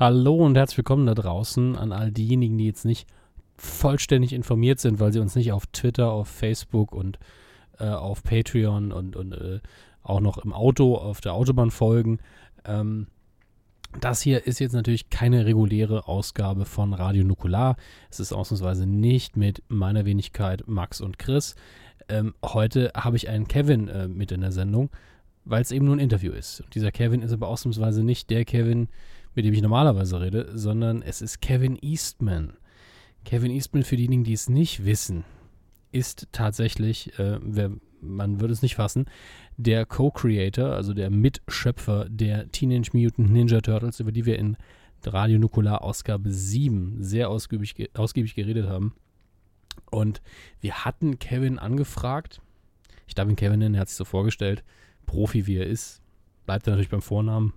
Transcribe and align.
Hallo 0.00 0.36
und 0.36 0.56
herzlich 0.56 0.78
willkommen 0.78 1.04
da 1.04 1.12
draußen 1.12 1.76
an 1.76 1.92
all 1.92 2.10
diejenigen, 2.10 2.56
die 2.56 2.64
jetzt 2.64 2.86
nicht 2.86 3.06
vollständig 3.58 4.32
informiert 4.32 4.80
sind, 4.80 4.98
weil 4.98 5.12
sie 5.12 5.18
uns 5.18 5.34
nicht 5.34 5.52
auf 5.52 5.66
Twitter, 5.66 6.10
auf 6.10 6.26
Facebook 6.26 6.92
und 6.92 7.18
äh, 7.78 7.84
auf 7.84 8.22
Patreon 8.22 8.92
und, 8.92 9.14
und 9.14 9.34
äh, 9.34 9.60
auch 10.02 10.20
noch 10.20 10.38
im 10.38 10.54
Auto 10.54 10.94
auf 10.96 11.20
der 11.20 11.34
Autobahn 11.34 11.70
folgen. 11.70 12.18
Ähm, 12.64 13.08
das 14.00 14.22
hier 14.22 14.46
ist 14.46 14.58
jetzt 14.58 14.72
natürlich 14.72 15.10
keine 15.10 15.44
reguläre 15.44 16.08
Ausgabe 16.08 16.64
von 16.64 16.94
Radio 16.94 17.22
Nukular. 17.22 17.76
Es 18.10 18.20
ist 18.20 18.32
ausnahmsweise 18.32 18.86
nicht 18.86 19.36
mit 19.36 19.62
meiner 19.68 20.06
Wenigkeit 20.06 20.66
Max 20.66 21.02
und 21.02 21.18
Chris. 21.18 21.56
Ähm, 22.08 22.32
heute 22.42 22.90
habe 22.94 23.18
ich 23.18 23.28
einen 23.28 23.48
Kevin 23.48 23.88
äh, 23.88 24.08
mit 24.08 24.32
in 24.32 24.40
der 24.40 24.52
Sendung, 24.52 24.88
weil 25.44 25.60
es 25.60 25.72
eben 25.72 25.84
nur 25.84 25.96
ein 25.96 26.00
Interview 26.00 26.32
ist. 26.32 26.62
Und 26.62 26.74
dieser 26.74 26.90
Kevin 26.90 27.20
ist 27.20 27.34
aber 27.34 27.48
ausnahmsweise 27.48 28.02
nicht 28.02 28.30
der 28.30 28.46
Kevin, 28.46 28.88
mit 29.34 29.44
dem 29.44 29.54
ich 29.54 29.62
normalerweise 29.62 30.20
rede, 30.20 30.50
sondern 30.54 31.02
es 31.02 31.22
ist 31.22 31.40
Kevin 31.40 31.78
Eastman. 31.80 32.54
Kevin 33.24 33.50
Eastman, 33.50 33.84
für 33.84 33.96
diejenigen, 33.96 34.24
die 34.24 34.32
es 34.32 34.48
nicht 34.48 34.84
wissen, 34.84 35.24
ist 35.92 36.28
tatsächlich, 36.32 37.18
äh, 37.18 37.38
wer, 37.42 37.72
man 38.00 38.40
würde 38.40 38.52
es 38.52 38.62
nicht 38.62 38.76
fassen, 38.76 39.06
der 39.56 39.84
Co-Creator, 39.86 40.72
also 40.72 40.94
der 40.94 41.10
Mitschöpfer 41.10 42.08
der 42.08 42.50
Teenage 42.50 42.90
Mutant 42.92 43.30
Ninja 43.30 43.60
Turtles, 43.60 44.00
über 44.00 44.12
die 44.12 44.24
wir 44.24 44.38
in 44.38 44.56
Radio 45.04 45.38
Nukular 45.38 45.82
Ausgabe 45.82 46.30
7 46.30 47.02
sehr 47.02 47.30
ausgiebig, 47.30 47.90
ausgiebig 47.94 48.34
geredet 48.34 48.68
haben. 48.68 48.94
Und 49.90 50.20
wir 50.60 50.84
hatten 50.84 51.18
Kevin 51.18 51.58
angefragt. 51.58 52.40
Ich 53.06 53.14
darf 53.14 53.28
ihn 53.28 53.36
Kevin 53.36 53.58
nennen, 53.58 53.74
er 53.74 53.82
hat 53.82 53.88
sich 53.88 53.96
so 53.96 54.04
vorgestellt. 54.04 54.62
Profi 55.06 55.46
wie 55.46 55.56
er 55.56 55.66
ist, 55.66 56.00
bleibt 56.46 56.66
er 56.66 56.72
natürlich 56.72 56.90
beim 56.90 57.02
Vornamen. 57.02 57.52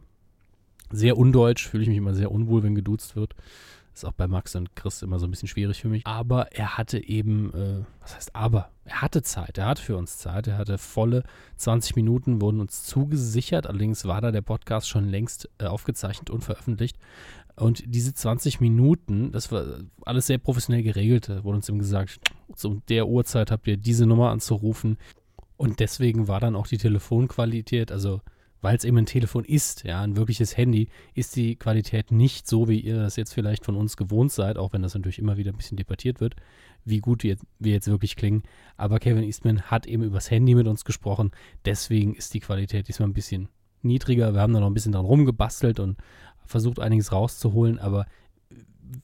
Sehr 0.94 1.17
undeutsch, 1.17 1.67
fühle 1.67 1.83
ich 1.83 1.89
mich 1.89 1.97
immer 1.97 2.13
sehr 2.13 2.31
unwohl, 2.31 2.61
wenn 2.63 2.75
geduzt 2.75 3.16
wird. 3.16 3.33
Ist 3.94 4.05
auch 4.05 4.13
bei 4.13 4.27
Max 4.27 4.55
und 4.55 4.75
Chris 4.75 5.02
immer 5.02 5.19
so 5.19 5.27
ein 5.27 5.31
bisschen 5.31 5.47
schwierig 5.47 5.81
für 5.81 5.88
mich. 5.88 6.05
Aber 6.05 6.52
er 6.52 6.77
hatte 6.77 7.03
eben, 7.03 7.53
äh, 7.53 7.83
was 8.02 8.16
heißt 8.16 8.36
aber? 8.36 8.69
Er 8.86 9.02
hatte 9.02 9.21
Zeit, 9.21 9.58
er 9.58 9.67
hatte 9.67 9.81
für 9.81 9.97
uns 9.97 10.17
Zeit. 10.17 10.47
Er 10.47 10.58
hatte 10.58 10.77
volle 10.77 11.23
20 11.58 11.95
Minuten, 11.95 12.41
wurden 12.41 12.59
uns 12.59 12.83
zugesichert. 12.83 13.67
Allerdings 13.67 14.05
war 14.05 14.21
da 14.21 14.31
der 14.31 14.41
Podcast 14.41 14.89
schon 14.89 15.09
längst 15.09 15.49
äh, 15.59 15.66
aufgezeichnet 15.66 16.31
und 16.31 16.44
veröffentlicht. 16.44 16.97
Und 17.55 17.83
diese 17.86 18.14
20 18.14 18.61
Minuten, 18.61 19.31
das 19.31 19.52
war 19.52 19.64
alles 20.05 20.27
sehr 20.27 20.39
professionell 20.39 20.81
geregelt. 20.81 21.30
Wurde 21.44 21.58
uns 21.58 21.69
eben 21.69 21.80
gesagt, 21.80 22.19
zu 22.55 22.81
der 22.89 23.08
Uhrzeit 23.08 23.52
habt 23.52 23.67
ihr 23.67 23.77
diese 23.77 24.08
Nummer 24.08 24.31
anzurufen. 24.31 24.97
Und 25.55 25.80
deswegen 25.80 26.27
war 26.27 26.39
dann 26.39 26.55
auch 26.55 26.67
die 26.67 26.80
Telefonqualität, 26.80 27.91
also 27.91 28.21
weil 28.64 28.78
es 28.78 28.86
eben 28.86 28.97
ein 28.97 29.06
Telefon 29.06 29.44
ist, 29.44 29.83
ja, 29.83 30.02
ein 30.02 30.16
wirkliches 30.16 30.56
Handy, 30.56 30.88
ist 31.14 31.36
die 31.36 31.58
Qualität 31.58 32.11
nicht 32.11 32.47
so, 32.47 32.70
wie 32.70 32.80
ihr 32.80 32.95
das 32.95 33.17
jetzt 33.17 33.33
vielleicht 33.33 33.66
von 33.66 33.75
uns 33.75 33.97
gewohnt 33.97 34.31
seid, 34.31 34.58
auch 34.58 34.72
wenn 34.72 34.81
das 34.81 34.95
natürlich 34.95 35.20
immer 35.20 35.36
wieder 35.36 35.52
ein 35.52 35.58
bisschen 35.58 35.75
debattiert 35.75 36.22
wird, 36.22 36.38
wie 36.86 37.00
gut 37.00 37.23
wir 37.23 37.38
jetzt 37.59 37.88
wirklich 37.89 38.16
klingen. 38.16 38.44
Aber 38.78 39.00
Kevin 39.00 39.25
Eastman 39.25 39.64
hat 39.64 39.86
eben 39.86 40.02
übers 40.02 40.32
Handy 40.32 40.55
mit 40.55 40.67
uns 40.67 40.86
gesprochen, 40.86 41.32
deswegen 41.65 42.15
ist 42.15 42.33
die 42.33 42.39
Qualität 42.39 42.87
diesmal 42.87 43.10
ein 43.10 43.14
bisschen 43.14 43.49
niedriger. 43.82 44.33
Wir 44.33 44.39
haben 44.39 44.54
da 44.54 44.61
noch 44.61 44.67
ein 44.67 44.73
bisschen 44.73 44.93
dran 44.93 45.05
rumgebastelt 45.05 45.82
und 45.82 45.98
versucht 46.45 46.80
einiges 46.80 47.11
rauszuholen, 47.11 47.80
aber 47.80 48.05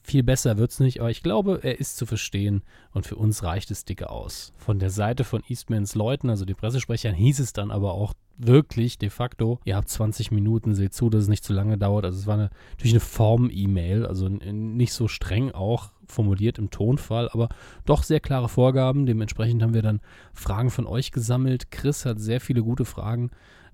viel 0.02 0.22
besser 0.22 0.56
wird 0.56 0.70
es 0.70 0.80
nicht, 0.80 1.00
aber 1.00 1.10
ich 1.10 1.22
glaube, 1.22 1.60
er 1.62 1.78
ist 1.80 1.98
zu 1.98 2.06
verstehen 2.06 2.62
und 2.92 3.06
für 3.06 3.16
uns 3.16 3.42
reicht 3.42 3.70
es 3.70 3.84
dicke 3.84 4.08
aus. 4.08 4.54
Von 4.56 4.78
der 4.78 4.88
Seite 4.88 5.24
von 5.24 5.42
Eastmans 5.48 5.94
Leuten, 5.94 6.30
also 6.30 6.46
den 6.46 6.56
Pressesprechern, 6.56 7.14
hieß 7.14 7.40
es 7.40 7.52
dann 7.52 7.70
aber 7.70 7.92
auch 7.92 8.14
wirklich 8.46 8.98
de 8.98 9.10
facto, 9.10 9.60
ihr 9.64 9.76
habt 9.76 9.88
20 9.88 10.30
Minuten, 10.30 10.74
seht 10.74 10.94
zu, 10.94 11.10
dass 11.10 11.22
es 11.22 11.28
nicht 11.28 11.44
zu 11.44 11.52
lange 11.52 11.76
dauert. 11.78 12.04
Also 12.04 12.18
es 12.18 12.26
war 12.26 12.34
eine, 12.34 12.50
natürlich 12.70 12.94
eine 12.94 13.00
Form-E-Mail, 13.00 14.06
also 14.06 14.28
nicht 14.28 14.92
so 14.92 15.08
streng 15.08 15.50
auch 15.50 15.92
formuliert 16.06 16.58
im 16.58 16.70
Tonfall, 16.70 17.28
aber 17.32 17.48
doch 17.84 18.02
sehr 18.02 18.20
klare 18.20 18.48
Vorgaben. 18.48 19.06
Dementsprechend 19.06 19.62
haben 19.62 19.74
wir 19.74 19.82
dann 19.82 20.00
Fragen 20.32 20.70
von 20.70 20.86
euch 20.86 21.12
gesammelt. 21.12 21.70
Chris 21.70 22.04
hat 22.04 22.18
sehr 22.20 22.40
viele 22.40 22.62
gute 22.62 22.84
Fragen 22.84 23.30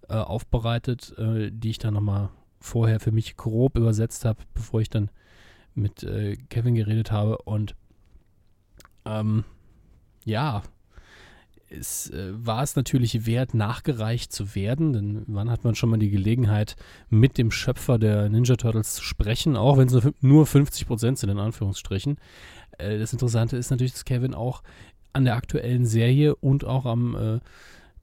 äh, 0.09 0.15
aufbereitet, 0.15 1.15
äh, 1.19 1.51
die 1.53 1.71
ich 1.71 1.79
dann 1.79 1.95
nochmal 1.95 2.31
vorher 2.61 3.01
für 3.01 3.13
mich 3.13 3.37
grob 3.37 3.77
übersetzt 3.77 4.25
habe, 4.25 4.43
bevor 4.55 4.81
ich 4.81 4.91
dann 4.91 5.11
mit 5.75 6.03
äh, 6.03 6.37
Kevin 6.49 6.75
geredet 6.75 7.13
habe. 7.13 7.39
Und 7.39 7.77
ähm, 9.05 9.45
ja, 10.25 10.63
es 11.69 12.11
äh, 12.11 12.33
war 12.35 12.63
es 12.63 12.77
natürlich 12.77 13.27
wert, 13.27 13.55
nachgereicht 13.55 14.33
zu 14.33 14.55
werden, 14.55 14.93
denn 14.93 15.23
wann 15.27 15.51
hat 15.51 15.65
man 15.65 15.75
schon 15.75 15.91
mal 15.91 15.99
die 15.99 16.11
Gelegenheit, 16.11 16.77
mit 17.09 17.39
dem 17.39 17.51
Schöpfer 17.51 17.99
der 17.99 18.29
Ninja 18.29 18.57
Turtles 18.57 18.95
zu 18.95 19.03
sprechen, 19.03 19.57
auch 19.57 19.79
wenn 19.79 19.89
es 19.89 19.93
nur, 19.93 20.15
nur 20.21 20.47
50 20.47 20.87
Prozent 20.87 21.19
sind, 21.19 21.31
in 21.31 21.39
Anführungsstrichen. 21.39 22.19
Äh, 22.79 22.99
das 22.99 23.13
Interessante 23.13 23.57
ist 23.57 23.71
natürlich, 23.71 23.93
dass 23.93 24.05
Kevin 24.05 24.35
auch 24.35 24.63
an 25.13 25.25
der 25.25 25.37
aktuellen 25.37 25.87
Serie 25.87 26.37
und 26.37 26.65
auch 26.65 26.85
am 26.85 27.17
äh, 27.17 27.41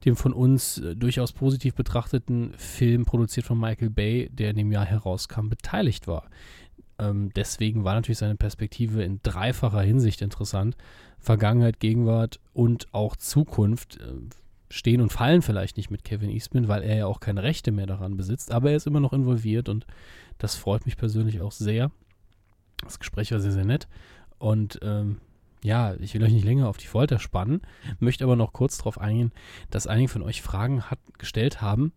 dem 0.04 0.16
von 0.16 0.32
uns 0.32 0.78
äh, 0.78 0.94
durchaus 0.94 1.32
positiv 1.32 1.74
betrachteten 1.74 2.52
Film, 2.56 3.04
produziert 3.04 3.46
von 3.46 3.58
Michael 3.58 3.90
Bay, 3.90 4.28
der 4.32 4.50
in 4.50 4.56
dem 4.56 4.72
Jahr 4.72 4.84
herauskam, 4.84 5.48
beteiligt 5.48 6.06
war. 6.06 6.28
Ähm, 6.98 7.30
deswegen 7.34 7.84
war 7.84 7.94
natürlich 7.94 8.18
seine 8.18 8.36
Perspektive 8.36 9.02
in 9.02 9.20
dreifacher 9.22 9.82
Hinsicht 9.82 10.22
interessant. 10.22 10.76
Vergangenheit, 11.18 11.80
Gegenwart 11.80 12.40
und 12.52 12.92
auch 12.92 13.16
Zukunft 13.16 14.00
äh, 14.00 14.12
stehen 14.70 15.00
und 15.00 15.12
fallen 15.12 15.42
vielleicht 15.42 15.76
nicht 15.76 15.90
mit 15.90 16.04
Kevin 16.04 16.30
Eastman, 16.30 16.68
weil 16.68 16.82
er 16.82 16.96
ja 16.96 17.06
auch 17.06 17.20
keine 17.20 17.42
Rechte 17.42 17.72
mehr 17.72 17.86
daran 17.86 18.16
besitzt, 18.16 18.50
aber 18.50 18.70
er 18.70 18.76
ist 18.76 18.86
immer 18.86 19.00
noch 19.00 19.12
involviert 19.12 19.68
und 19.68 19.86
das 20.38 20.56
freut 20.56 20.84
mich 20.84 20.96
persönlich 20.96 21.40
auch 21.40 21.52
sehr. 21.52 21.90
Das 22.82 22.98
Gespräch 22.98 23.30
war 23.32 23.40
sehr, 23.40 23.52
sehr 23.52 23.64
nett 23.64 23.88
und 24.38 24.80
ähm, 24.82 25.20
ja, 25.62 25.94
ich 25.94 26.12
will 26.12 26.22
euch 26.22 26.32
nicht 26.32 26.44
länger 26.44 26.68
auf 26.68 26.76
die 26.76 26.86
Folter 26.86 27.18
spannen, 27.18 27.62
möchte 27.98 28.24
aber 28.24 28.36
noch 28.36 28.52
kurz 28.52 28.76
darauf 28.76 29.00
eingehen, 29.00 29.32
dass 29.70 29.86
einige 29.86 30.08
von 30.08 30.22
euch 30.22 30.42
Fragen 30.42 30.82
hat, 30.90 30.98
gestellt 31.18 31.62
haben, 31.62 31.92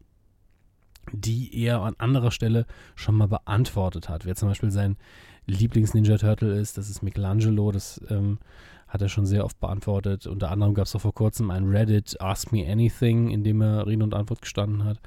die 1.12 1.63
er 1.63 1.81
an 1.81 1.95
anderer 1.97 2.31
Stelle 2.31 2.66
schon 2.95 3.16
mal 3.16 3.28
beantwortet 3.28 4.09
hat. 4.09 4.25
Wer 4.25 4.35
zum 4.35 4.50
Beispiel 4.50 4.72
sein 4.72 4.97
Lieblings-Ninja 5.45 6.18
Turtle 6.18 6.59
ist, 6.59 6.78
das 6.78 6.90
ist 6.90 7.01
Michelangelo, 7.03 7.72
das 7.72 8.01
ähm, 8.09 8.40
hat 8.88 9.01
er 9.01 9.09
schon 9.09 9.25
sehr 9.25 9.46
oft 9.46 9.59
beantwortet. 9.59 10.28
Unter 10.28 10.51
anderem 10.51 10.73
gab 10.73 10.85
es 10.85 10.96
auch 10.96 11.01
vor 11.01 11.13
kurzem 11.13 11.51
ein 11.51 11.66
Reddit 11.66 12.19
Ask 12.22 12.51
Me 12.51 12.66
Anything, 12.69 13.29
in 13.29 13.44
dem 13.44 13.62
er 13.62 13.88
Rede 13.88 14.03
und 14.03 14.13
Antwort 14.13 14.41
gestanden 14.41 14.84
hat. 14.84 15.00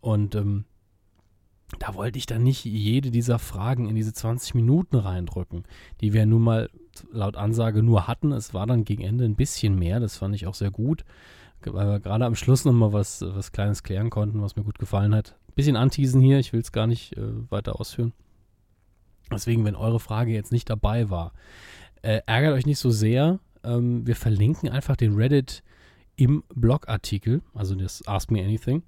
Und 0.00 0.34
ähm, 0.34 0.64
da 1.78 1.94
wollte 1.94 2.18
ich 2.18 2.26
dann 2.26 2.42
nicht 2.42 2.64
jede 2.64 3.10
dieser 3.10 3.38
Fragen 3.38 3.88
in 3.88 3.94
diese 3.94 4.12
20 4.12 4.54
Minuten 4.54 4.96
reindrücken, 4.96 5.64
die 6.00 6.12
wir 6.12 6.26
nun 6.26 6.42
mal 6.42 6.70
laut 7.10 7.36
Ansage 7.36 7.82
nur 7.82 8.06
hatten. 8.06 8.32
Es 8.32 8.52
war 8.52 8.66
dann 8.66 8.84
gegen 8.84 9.02
Ende 9.02 9.24
ein 9.24 9.36
bisschen 9.36 9.78
mehr, 9.78 9.98
das 9.98 10.16
fand 10.16 10.34
ich 10.34 10.46
auch 10.46 10.54
sehr 10.54 10.70
gut 10.70 11.04
weil 11.66 11.88
wir 11.88 12.00
gerade 12.00 12.24
am 12.24 12.34
Schluss 12.34 12.64
nochmal 12.64 12.92
was, 12.92 13.22
was 13.22 13.52
Kleines 13.52 13.82
klären 13.82 14.10
konnten, 14.10 14.42
was 14.42 14.56
mir 14.56 14.64
gut 14.64 14.78
gefallen 14.78 15.14
hat. 15.14 15.36
Bisschen 15.54 15.76
anteasen 15.76 16.20
hier, 16.20 16.38
ich 16.38 16.52
will 16.52 16.60
es 16.60 16.72
gar 16.72 16.86
nicht 16.86 17.16
äh, 17.16 17.50
weiter 17.50 17.78
ausführen. 17.78 18.12
Deswegen, 19.30 19.64
wenn 19.64 19.76
eure 19.76 20.00
Frage 20.00 20.32
jetzt 20.32 20.52
nicht 20.52 20.68
dabei 20.68 21.10
war, 21.10 21.32
äh, 22.02 22.20
ärgert 22.26 22.54
euch 22.54 22.66
nicht 22.66 22.78
so 22.78 22.90
sehr. 22.90 23.38
Ähm, 23.64 24.06
wir 24.06 24.16
verlinken 24.16 24.68
einfach 24.68 24.96
den 24.96 25.14
Reddit 25.14 25.62
im 26.16 26.44
Blogartikel, 26.54 27.42
also 27.54 27.74
das 27.74 28.06
Ask 28.06 28.30
Me 28.30 28.42
Anything. 28.42 28.82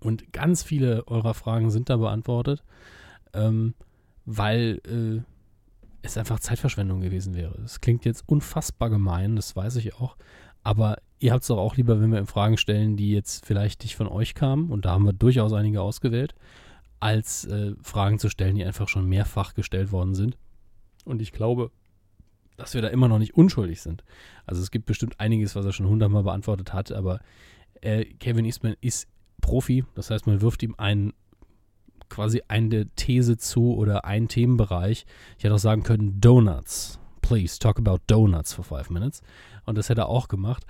Und 0.00 0.32
ganz 0.32 0.62
viele 0.62 1.06
eurer 1.06 1.34
Fragen 1.34 1.70
sind 1.70 1.90
da 1.90 1.96
beantwortet, 1.96 2.64
ähm, 3.34 3.74
weil 4.24 4.80
äh, 4.86 5.22
es 6.02 6.16
einfach 6.16 6.40
Zeitverschwendung 6.40 7.00
gewesen 7.00 7.34
wäre. 7.34 7.60
Es 7.62 7.80
klingt 7.80 8.04
jetzt 8.04 8.26
unfassbar 8.26 8.90
gemein, 8.90 9.36
das 9.36 9.54
weiß 9.54 9.76
ich 9.76 9.94
auch. 9.94 10.16
Aber 10.62 10.96
ihr 11.20 11.32
habt 11.32 11.42
es 11.42 11.48
doch 11.48 11.58
auch 11.58 11.76
lieber, 11.76 12.00
wenn 12.00 12.10
wir 12.10 12.26
Fragen 12.26 12.56
stellen, 12.56 12.96
die 12.96 13.12
jetzt 13.12 13.46
vielleicht 13.46 13.82
nicht 13.82 13.94
von 13.94 14.08
euch 14.08 14.34
kamen, 14.34 14.70
und 14.70 14.84
da 14.84 14.90
haben 14.90 15.04
wir 15.04 15.12
durchaus 15.12 15.52
einige 15.52 15.82
ausgewählt, 15.82 16.34
als 16.98 17.44
äh, 17.44 17.74
Fragen 17.80 18.18
zu 18.18 18.28
stellen, 18.28 18.56
die 18.56 18.64
einfach 18.64 18.88
schon 18.88 19.06
mehrfach 19.06 19.54
gestellt 19.54 19.92
worden 19.92 20.14
sind. 20.14 20.36
Und 21.04 21.22
ich 21.22 21.32
glaube, 21.32 21.70
dass 22.56 22.74
wir 22.74 22.82
da 22.82 22.88
immer 22.88 23.08
noch 23.08 23.18
nicht 23.18 23.34
unschuldig 23.34 23.80
sind. 23.80 24.04
Also 24.44 24.60
es 24.60 24.70
gibt 24.70 24.86
bestimmt 24.86 25.18
einiges, 25.20 25.54
was 25.54 25.64
er 25.64 25.72
schon 25.72 25.88
hundertmal 25.88 26.24
beantwortet 26.24 26.72
hat, 26.72 26.92
aber 26.92 27.20
äh, 27.80 28.04
Kevin 28.04 28.44
Eastman 28.44 28.76
ist 28.80 29.08
Profi, 29.40 29.84
das 29.94 30.10
heißt, 30.10 30.26
man 30.26 30.40
wirft 30.40 30.62
ihm 30.62 30.74
einen 30.76 31.14
quasi 32.08 32.42
eine 32.48 32.88
These 32.96 33.38
zu 33.38 33.74
oder 33.74 34.04
einen 34.04 34.28
Themenbereich. 34.28 35.06
Ich 35.38 35.44
hätte 35.44 35.54
auch 35.54 35.58
sagen 35.58 35.82
können, 35.82 36.20
Donuts. 36.20 36.98
Please 37.22 37.58
talk 37.58 37.78
about 37.78 37.98
Donuts 38.08 38.52
for 38.52 38.64
five 38.64 38.90
minutes. 38.90 39.22
Und 39.64 39.78
das 39.78 39.88
hätte 39.88 40.02
er 40.02 40.08
auch 40.08 40.26
gemacht. 40.26 40.66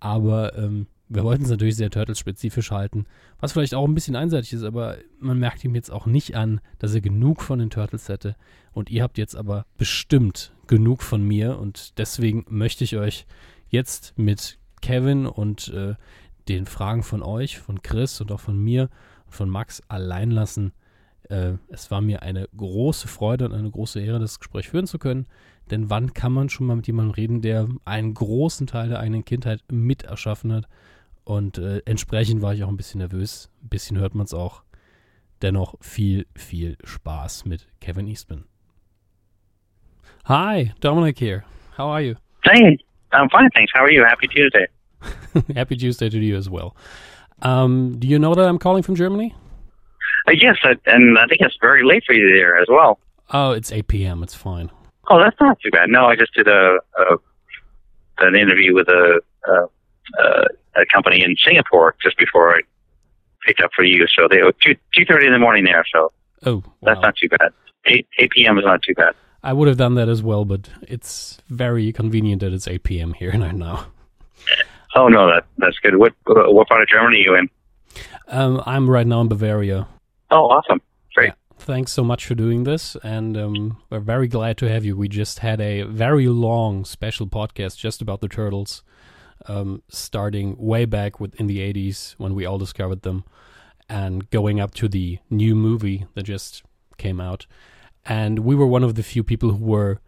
Aber 0.00 0.56
ähm, 0.56 0.86
wir 1.08 1.22
wollten 1.22 1.44
es 1.44 1.50
natürlich 1.50 1.76
sehr 1.76 1.90
Turtles-spezifisch 1.90 2.70
halten, 2.70 3.06
was 3.38 3.52
vielleicht 3.52 3.74
auch 3.74 3.86
ein 3.86 3.94
bisschen 3.94 4.16
einseitig 4.16 4.52
ist, 4.52 4.64
aber 4.64 4.96
man 5.20 5.38
merkt 5.38 5.64
ihm 5.64 5.74
jetzt 5.74 5.90
auch 5.90 6.06
nicht 6.06 6.34
an, 6.34 6.60
dass 6.78 6.94
er 6.94 7.00
genug 7.00 7.42
von 7.42 7.58
den 7.58 7.70
Turtles 7.70 8.08
hätte. 8.08 8.36
Und 8.72 8.90
ihr 8.90 9.02
habt 9.02 9.18
jetzt 9.18 9.36
aber 9.36 9.66
bestimmt 9.76 10.52
genug 10.66 11.02
von 11.02 11.22
mir 11.22 11.58
und 11.58 11.98
deswegen 11.98 12.44
möchte 12.48 12.84
ich 12.84 12.96
euch 12.96 13.26
jetzt 13.68 14.16
mit 14.16 14.58
Kevin 14.80 15.26
und 15.26 15.68
äh, 15.68 15.94
den 16.48 16.66
Fragen 16.66 17.02
von 17.02 17.22
euch, 17.22 17.58
von 17.58 17.82
Chris 17.82 18.20
und 18.20 18.32
auch 18.32 18.40
von 18.40 18.58
mir 18.58 18.88
und 19.26 19.34
von 19.34 19.48
Max 19.48 19.82
allein 19.88 20.30
lassen. 20.30 20.72
Äh, 21.28 21.54
es 21.68 21.90
war 21.90 22.00
mir 22.00 22.22
eine 22.22 22.48
große 22.56 23.08
Freude 23.08 23.46
und 23.46 23.54
eine 23.54 23.70
große 23.70 24.00
Ehre, 24.00 24.18
das 24.18 24.38
Gespräch 24.38 24.68
führen 24.68 24.86
zu 24.86 24.98
können. 24.98 25.26
Denn 25.70 25.88
wann 25.88 26.12
kann 26.12 26.32
man 26.32 26.50
schon 26.50 26.66
mal 26.66 26.76
mit 26.76 26.86
jemandem 26.86 27.14
reden, 27.14 27.40
der 27.40 27.68
einen 27.84 28.14
großen 28.14 28.66
Teil 28.66 28.90
der 28.90 29.00
eigenen 29.00 29.24
Kindheit 29.24 29.62
mit 29.70 30.04
erschaffen 30.04 30.52
hat? 30.52 30.68
Und 31.24 31.58
äh, 31.58 31.80
entsprechend 31.86 32.42
war 32.42 32.52
ich 32.52 32.64
auch 32.64 32.68
ein 32.68 32.76
bisschen 32.76 32.98
nervös. 32.98 33.50
Ein 33.62 33.68
bisschen 33.70 33.98
hört 33.98 34.14
man 34.14 34.26
es 34.26 34.34
auch. 34.34 34.62
Dennoch 35.40 35.74
viel, 35.80 36.26
viel 36.34 36.76
Spaß 36.84 37.46
mit 37.46 37.66
Kevin 37.80 38.06
Eastman. 38.06 38.44
Hi, 40.26 40.72
Dominic 40.80 41.20
here. 41.20 41.44
How 41.76 41.86
are 41.88 42.02
you? 42.02 42.14
Hey, 42.42 42.78
I'm 43.12 43.30
fine, 43.30 43.50
thanks. 43.54 43.72
How 43.74 43.82
are 43.82 43.92
you? 43.92 44.04
Happy 44.04 44.28
Tuesday. 44.28 44.68
Happy 45.54 45.76
Tuesday 45.76 46.08
to 46.08 46.18
you 46.18 46.36
as 46.36 46.48
well. 46.48 46.76
Um, 47.42 47.98
do 47.98 48.06
you 48.06 48.18
know 48.18 48.34
that 48.34 48.46
I'm 48.46 48.58
calling 48.58 48.82
from 48.82 48.94
Germany? 48.94 49.34
Uh, 50.26 50.32
yes, 50.32 50.56
uh, 50.64 50.74
and 50.86 51.18
I 51.18 51.26
think 51.26 51.40
it's 51.40 51.56
very 51.60 51.84
late 51.84 52.04
for 52.06 52.14
you 52.14 52.34
there 52.36 52.58
as 52.58 52.66
well. 52.68 52.98
Oh, 53.32 53.52
it's 53.52 53.72
8 53.72 53.88
p.m. 53.88 54.22
It's 54.22 54.34
fine. 54.34 54.70
Oh, 55.10 55.18
that's 55.18 55.36
not 55.40 55.58
too 55.60 55.70
bad. 55.70 55.90
No, 55.90 56.06
I 56.06 56.16
just 56.16 56.34
did 56.34 56.48
a, 56.48 56.78
a 56.98 57.16
an 58.18 58.34
interview 58.36 58.74
with 58.74 58.88
a, 58.88 59.20
a 59.46 59.66
a 60.76 60.86
company 60.92 61.22
in 61.22 61.36
Singapore 61.44 61.94
just 62.02 62.16
before 62.16 62.54
I 62.54 62.60
picked 63.46 63.60
up 63.60 63.70
for 63.76 63.84
you. 63.84 64.06
So 64.16 64.28
they 64.30 64.42
were 64.42 64.52
two 64.62 64.74
two 64.94 65.04
thirty 65.04 65.26
in 65.26 65.32
the 65.32 65.38
morning 65.38 65.64
there. 65.64 65.84
So 65.92 66.12
Oh, 66.46 66.62
that's 66.82 67.00
not 67.00 67.16
too 67.16 67.28
bad. 67.28 67.52
Eight 67.86 68.06
eight 68.18 68.30
p.m. 68.30 68.58
is 68.58 68.64
not 68.64 68.82
too 68.82 68.94
bad. 68.94 69.14
I 69.42 69.52
would 69.52 69.68
have 69.68 69.76
done 69.76 69.94
that 69.96 70.08
as 70.08 70.22
well, 70.22 70.44
but 70.46 70.70
it's 70.82 71.38
very 71.50 71.92
convenient 71.92 72.40
that 72.40 72.54
it's 72.54 72.66
8 72.66 72.82
p.m. 72.82 73.12
here 73.12 73.28
and 73.34 73.58
now. 73.58 73.86
Oh 74.96 75.08
no, 75.08 75.26
that 75.26 75.44
that's 75.58 75.78
good. 75.80 75.96
What 75.96 76.12
what 76.24 76.68
part 76.68 76.82
of 76.82 76.88
Germany 76.88 77.18
are 77.18 77.20
you 77.20 77.34
in? 77.36 77.50
Um, 78.28 78.62
I'm 78.64 78.88
right 78.88 79.06
now 79.06 79.20
in 79.20 79.28
Bavaria. 79.28 79.86
Oh, 80.34 80.46
awesome. 80.50 80.80
Great. 81.14 81.32
Thanks 81.58 81.92
so 81.92 82.02
much 82.02 82.26
for 82.26 82.34
doing 82.34 82.64
this, 82.64 82.96
and 83.04 83.36
um, 83.36 83.76
we're 83.88 84.00
very 84.00 84.26
glad 84.26 84.58
to 84.58 84.68
have 84.68 84.84
you. 84.84 84.96
We 84.96 85.08
just 85.08 85.38
had 85.38 85.60
a 85.60 85.82
very 85.82 86.26
long 86.26 86.84
special 86.84 87.28
podcast 87.28 87.78
just 87.78 88.02
about 88.02 88.20
the 88.20 88.26
turtles, 88.28 88.82
um, 89.46 89.80
starting 89.88 90.56
way 90.58 90.86
back 90.86 91.20
with, 91.20 91.34
in 91.36 91.46
the 91.46 91.58
80s 91.60 92.16
when 92.18 92.34
we 92.34 92.44
all 92.44 92.58
discovered 92.58 93.02
them, 93.02 93.22
and 93.88 94.28
going 94.30 94.58
up 94.58 94.74
to 94.74 94.88
the 94.88 95.18
new 95.30 95.54
movie 95.54 96.04
that 96.14 96.24
just 96.24 96.64
came 96.98 97.20
out. 97.20 97.46
And 98.04 98.40
we 98.40 98.56
were 98.56 98.66
one 98.66 98.82
of 98.82 98.96
the 98.96 99.04
few 99.04 99.22
people 99.22 99.52
who 99.52 99.64
were 99.64 100.00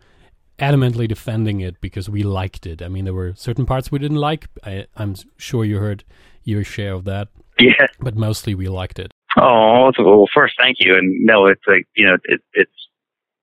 adamantly 0.59 1.07
defending 1.07 1.61
it 1.61 1.81
because 1.81 2.11
we 2.11 2.25
liked 2.25 2.67
it. 2.67 2.83
I 2.83 2.89
mean, 2.89 3.05
there 3.05 3.15
were 3.15 3.35
certain 3.37 3.65
parts 3.67 3.93
we 3.93 4.01
didn't 4.01 4.17
like. 4.17 4.49
I, 4.65 4.87
I'm 4.97 5.15
sure 5.37 5.65
you 5.65 5.79
heard 5.79 6.03
your 6.43 6.65
share 6.65 6.95
of 6.95 7.05
that, 7.05 7.29
Yeah. 7.61 7.87
but 8.01 8.17
mostly 8.17 8.55
we 8.57 8.69
liked 8.69 8.99
it. 8.99 9.13
Oh, 9.37 9.93
well, 9.99 10.27
first, 10.33 10.55
thank 10.59 10.79
you. 10.81 10.97
And 10.97 11.25
no, 11.25 11.47
it's 11.47 11.63
like 11.67 11.87
you 11.95 12.07
know, 12.07 12.17
it, 12.25 12.41
it's 12.55 12.89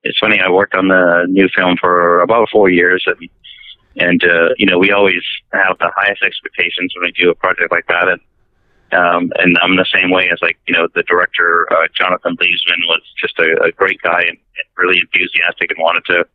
it's 0.04 0.18
funny. 0.20 0.40
I 0.40 0.50
worked 0.50 0.76
on 0.76 0.88
the 0.88 1.26
new 1.30 1.48
film 1.56 1.78
for 1.80 2.22
about 2.22 2.50
four 2.52 2.70
years, 2.70 3.04
and 3.06 3.30
and 3.98 4.24
uh, 4.24 4.50
you 4.58 4.66
know, 4.66 4.80
we 4.80 4.92
always 4.92 5.22
have 5.54 5.78
the 5.80 5.92
highest 5.96 6.24
expectations 6.24 6.94
when 6.96 7.06
we 7.06 7.12
do 7.12 7.30
a 7.30 7.36
project 7.36 7.72
like 7.72 7.88
that. 7.88 8.08
And 8.08 8.22
um, 8.92 9.32
and 9.36 9.58
I'm 9.62 9.76
the 9.76 9.86
same 9.94 10.10
way 10.10 10.30
as 10.32 10.40
like 10.42 10.58
you 10.68 10.74
know, 10.74 10.88
the 10.96 11.04
director 11.04 11.68
uh, 11.72 11.88
Jonathan 11.96 12.38
Liebesman 12.38 12.82
was 12.88 13.02
just 13.20 13.38
a, 13.40 13.64
a 13.64 13.72
great 13.72 14.02
guy 14.02 14.22
and, 14.22 14.38
and 14.38 14.68
really 14.78 15.00
enthusiastic 15.00 15.72
and 15.72 15.80
wanted 15.80 16.06
to 16.06 16.26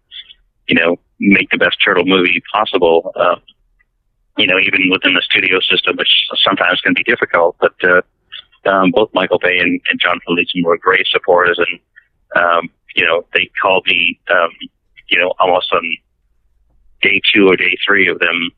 you 0.69 0.77
know 0.77 0.97
make 1.19 1.51
the 1.51 1.59
best 1.59 1.79
turtle 1.85 2.05
movie 2.07 2.43
possible. 2.53 3.13
Um, 3.17 3.43
you 4.37 4.47
know, 4.47 4.59
even 4.61 4.89
within 4.89 5.15
the 5.15 5.23
studio 5.23 5.59
system, 5.59 5.97
which 5.97 6.29
sometimes 6.45 6.81
can 6.81 6.95
be 6.95 7.03
difficult, 7.03 7.57
but 7.59 7.75
uh, 7.83 8.03
um, 8.67 8.91
both 8.91 9.11
Michael 9.15 9.39
Bay 9.39 9.59
and, 9.59 9.81
and 9.91 10.01
Jonathan 10.01 10.37
were 10.65 10.79
great 10.79 11.07
supporters, 11.07 11.59
and 11.59 12.43
um, 12.43 12.71
you 12.95 13.05
know 13.05 13.25
they 13.35 13.51
called 13.61 13.87
me, 13.87 14.19
um, 14.31 14.51
you 15.09 15.19
know, 15.19 15.33
almost 15.39 15.73
on 15.73 15.83
day 17.03 17.21
two 17.33 17.49
or 17.49 17.57
day 17.57 17.77
three 17.87 18.09
of 18.09 18.19
them, 18.19 18.51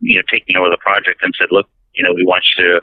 you 0.00 0.16
know, 0.16 0.22
taking 0.30 0.56
over 0.56 0.68
the 0.68 0.78
project 0.78 1.22
and 1.22 1.34
said, 1.38 1.48
look, 1.50 1.68
you 1.94 2.02
know, 2.02 2.12
we 2.12 2.24
want 2.24 2.44
you 2.56 2.80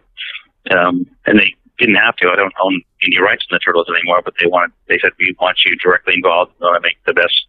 to, 0.69 0.78
um, 0.78 1.06
and 1.25 1.39
they 1.39 1.54
didn't 1.78 1.95
have 1.95 2.16
to. 2.18 2.30
I 2.30 2.36
don't 2.36 2.54
own 2.63 2.81
any 3.06 3.19
rights 3.19 3.45
in 3.50 3.56
the 3.56 3.60
turtles 3.60 3.88
anymore, 3.89 4.22
but 4.24 4.36
they 4.39 4.48
wanted, 4.48 4.72
they 4.88 5.00
said, 5.01 5.12
we 5.19 5.36
want 5.39 5.57
you 5.66 5.75
directly 5.78 6.13
involved. 6.16 6.54
We 6.60 6.66
want 6.66 6.83
to 6.83 6.88
make 6.88 7.04
the 7.06 7.13
best 7.13 7.48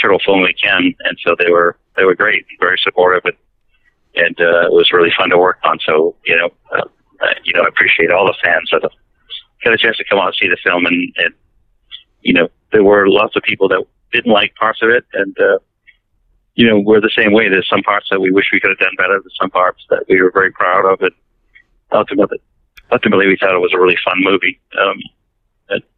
turtle 0.00 0.18
film 0.24 0.42
we 0.42 0.54
can, 0.54 0.94
and 1.00 1.18
so 1.24 1.36
they 1.38 1.50
were 1.50 1.76
they 1.96 2.04
were 2.04 2.14
great, 2.14 2.44
very 2.60 2.78
supportive, 2.82 3.22
and 3.24 3.36
and 4.16 4.40
uh, 4.40 4.66
it 4.66 4.72
was 4.72 4.92
really 4.92 5.12
fun 5.16 5.30
to 5.30 5.38
work 5.38 5.58
on. 5.64 5.78
So 5.84 6.16
you 6.24 6.36
know. 6.36 6.50
Uh, 6.70 6.88
uh, 7.20 7.34
you 7.44 7.52
know, 7.54 7.62
I 7.62 7.68
appreciate 7.68 8.10
all 8.10 8.26
the 8.26 8.34
fans 8.42 8.68
that 8.72 8.82
got 9.64 9.72
a 9.72 9.78
chance 9.78 9.96
to 9.96 10.04
come 10.08 10.18
out 10.18 10.26
and 10.26 10.36
see 10.40 10.48
the 10.48 10.58
film, 10.62 10.86
and, 10.86 11.12
and 11.16 11.34
you 12.22 12.32
know, 12.32 12.48
there 12.72 12.84
were 12.84 13.08
lots 13.08 13.36
of 13.36 13.42
people 13.42 13.68
that 13.68 13.84
didn't 14.12 14.32
like 14.32 14.54
parts 14.54 14.80
of 14.82 14.90
it, 14.90 15.04
and 15.12 15.36
uh, 15.38 15.58
you 16.54 16.68
know, 16.68 16.78
we're 16.78 17.00
the 17.00 17.10
same 17.16 17.32
way. 17.32 17.48
There's 17.48 17.68
some 17.68 17.82
parts 17.82 18.06
that 18.10 18.20
we 18.20 18.30
wish 18.30 18.46
we 18.52 18.60
could 18.60 18.70
have 18.70 18.78
done 18.78 18.94
better. 18.96 19.14
There's 19.20 19.36
some 19.40 19.50
parts 19.50 19.84
that 19.90 20.04
we 20.08 20.20
were 20.20 20.30
very 20.30 20.52
proud 20.52 20.84
of, 20.84 21.00
and 21.00 21.12
ultimately, 21.92 22.38
ultimately, 22.92 23.26
we 23.26 23.36
thought 23.36 23.54
it 23.54 23.58
was 23.58 23.72
a 23.74 23.80
really 23.80 23.98
fun 24.04 24.16
movie. 24.20 24.60
Um, 24.80 24.98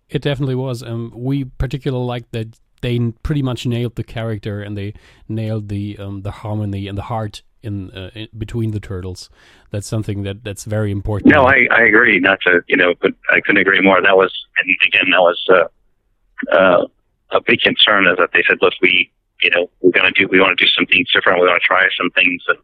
It 0.08 0.22
definitely 0.22 0.54
was. 0.54 0.82
Um, 0.82 1.12
we 1.14 1.44
particularly 1.44 2.06
liked 2.06 2.32
that 2.32 2.58
they 2.80 2.98
pretty 3.22 3.42
much 3.42 3.66
nailed 3.66 3.96
the 3.96 4.04
character 4.04 4.62
and 4.62 4.76
they 4.76 4.94
nailed 5.28 5.68
the 5.68 5.98
um, 5.98 6.22
the 6.22 6.30
harmony 6.30 6.86
and 6.86 6.96
the 6.96 7.02
heart 7.02 7.42
in, 7.62 7.91
uh, 7.91 8.11
in 8.14 8.29
between 8.37 8.70
the 8.70 8.81
turtles. 8.81 9.31
That's 9.70 9.87
something 9.87 10.23
that 10.23 10.44
that's 10.44 10.64
very 10.64 10.91
important. 10.91 11.32
no, 11.32 11.44
I, 11.44 11.67
I 11.70 11.82
agree. 11.82 12.19
Not 12.20 12.41
to 12.43 12.61
you 12.69 12.76
know, 12.76 12.94
but 13.00 13.12
I 13.31 13.41
couldn't 13.41 13.61
agree 13.61 13.81
more. 13.81 14.00
That 14.00 14.17
was, 14.17 14.32
and 14.61 14.70
again, 14.87 15.11
that 15.11 15.20
was 15.20 15.47
uh, 15.50 16.56
uh, 16.56 16.87
a 17.32 17.41
big 17.41 17.61
concern. 17.61 18.06
Is 18.06 18.17
that 18.19 18.30
they 18.33 18.42
said, 18.49 18.59
look, 18.62 18.75
we, 18.80 19.11
you 19.42 19.50
know, 19.50 19.71
we're 19.80 19.92
going 19.92 20.12
to 20.12 20.19
do, 20.19 20.28
we 20.30 20.40
want 20.40 20.57
to 20.57 20.64
do 20.64 20.71
some 20.71 20.87
things 20.87 21.11
different. 21.12 21.40
We 21.40 21.47
want 21.47 21.61
to 21.61 21.66
try 21.66 21.88
some 21.97 22.11
things, 22.11 22.42
and 22.49 22.59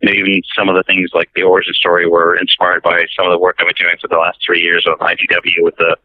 you 0.00 0.08
know, 0.08 0.14
even 0.14 0.42
some 0.56 0.68
of 0.68 0.74
the 0.74 0.82
things 0.82 1.10
like 1.14 1.30
the 1.34 1.42
origin 1.42 1.74
story 1.74 2.08
were 2.08 2.36
inspired 2.36 2.82
by 2.82 3.04
some 3.16 3.26
of 3.26 3.32
the 3.32 3.38
work 3.38 3.56
I've 3.58 3.66
been 3.66 3.76
doing 3.78 3.96
for 4.00 4.08
the 4.08 4.18
last 4.18 4.38
three 4.44 4.60
years 4.60 4.86
on 4.86 4.98
IDW 4.98 5.62
with 5.62 5.76
the 5.76 5.96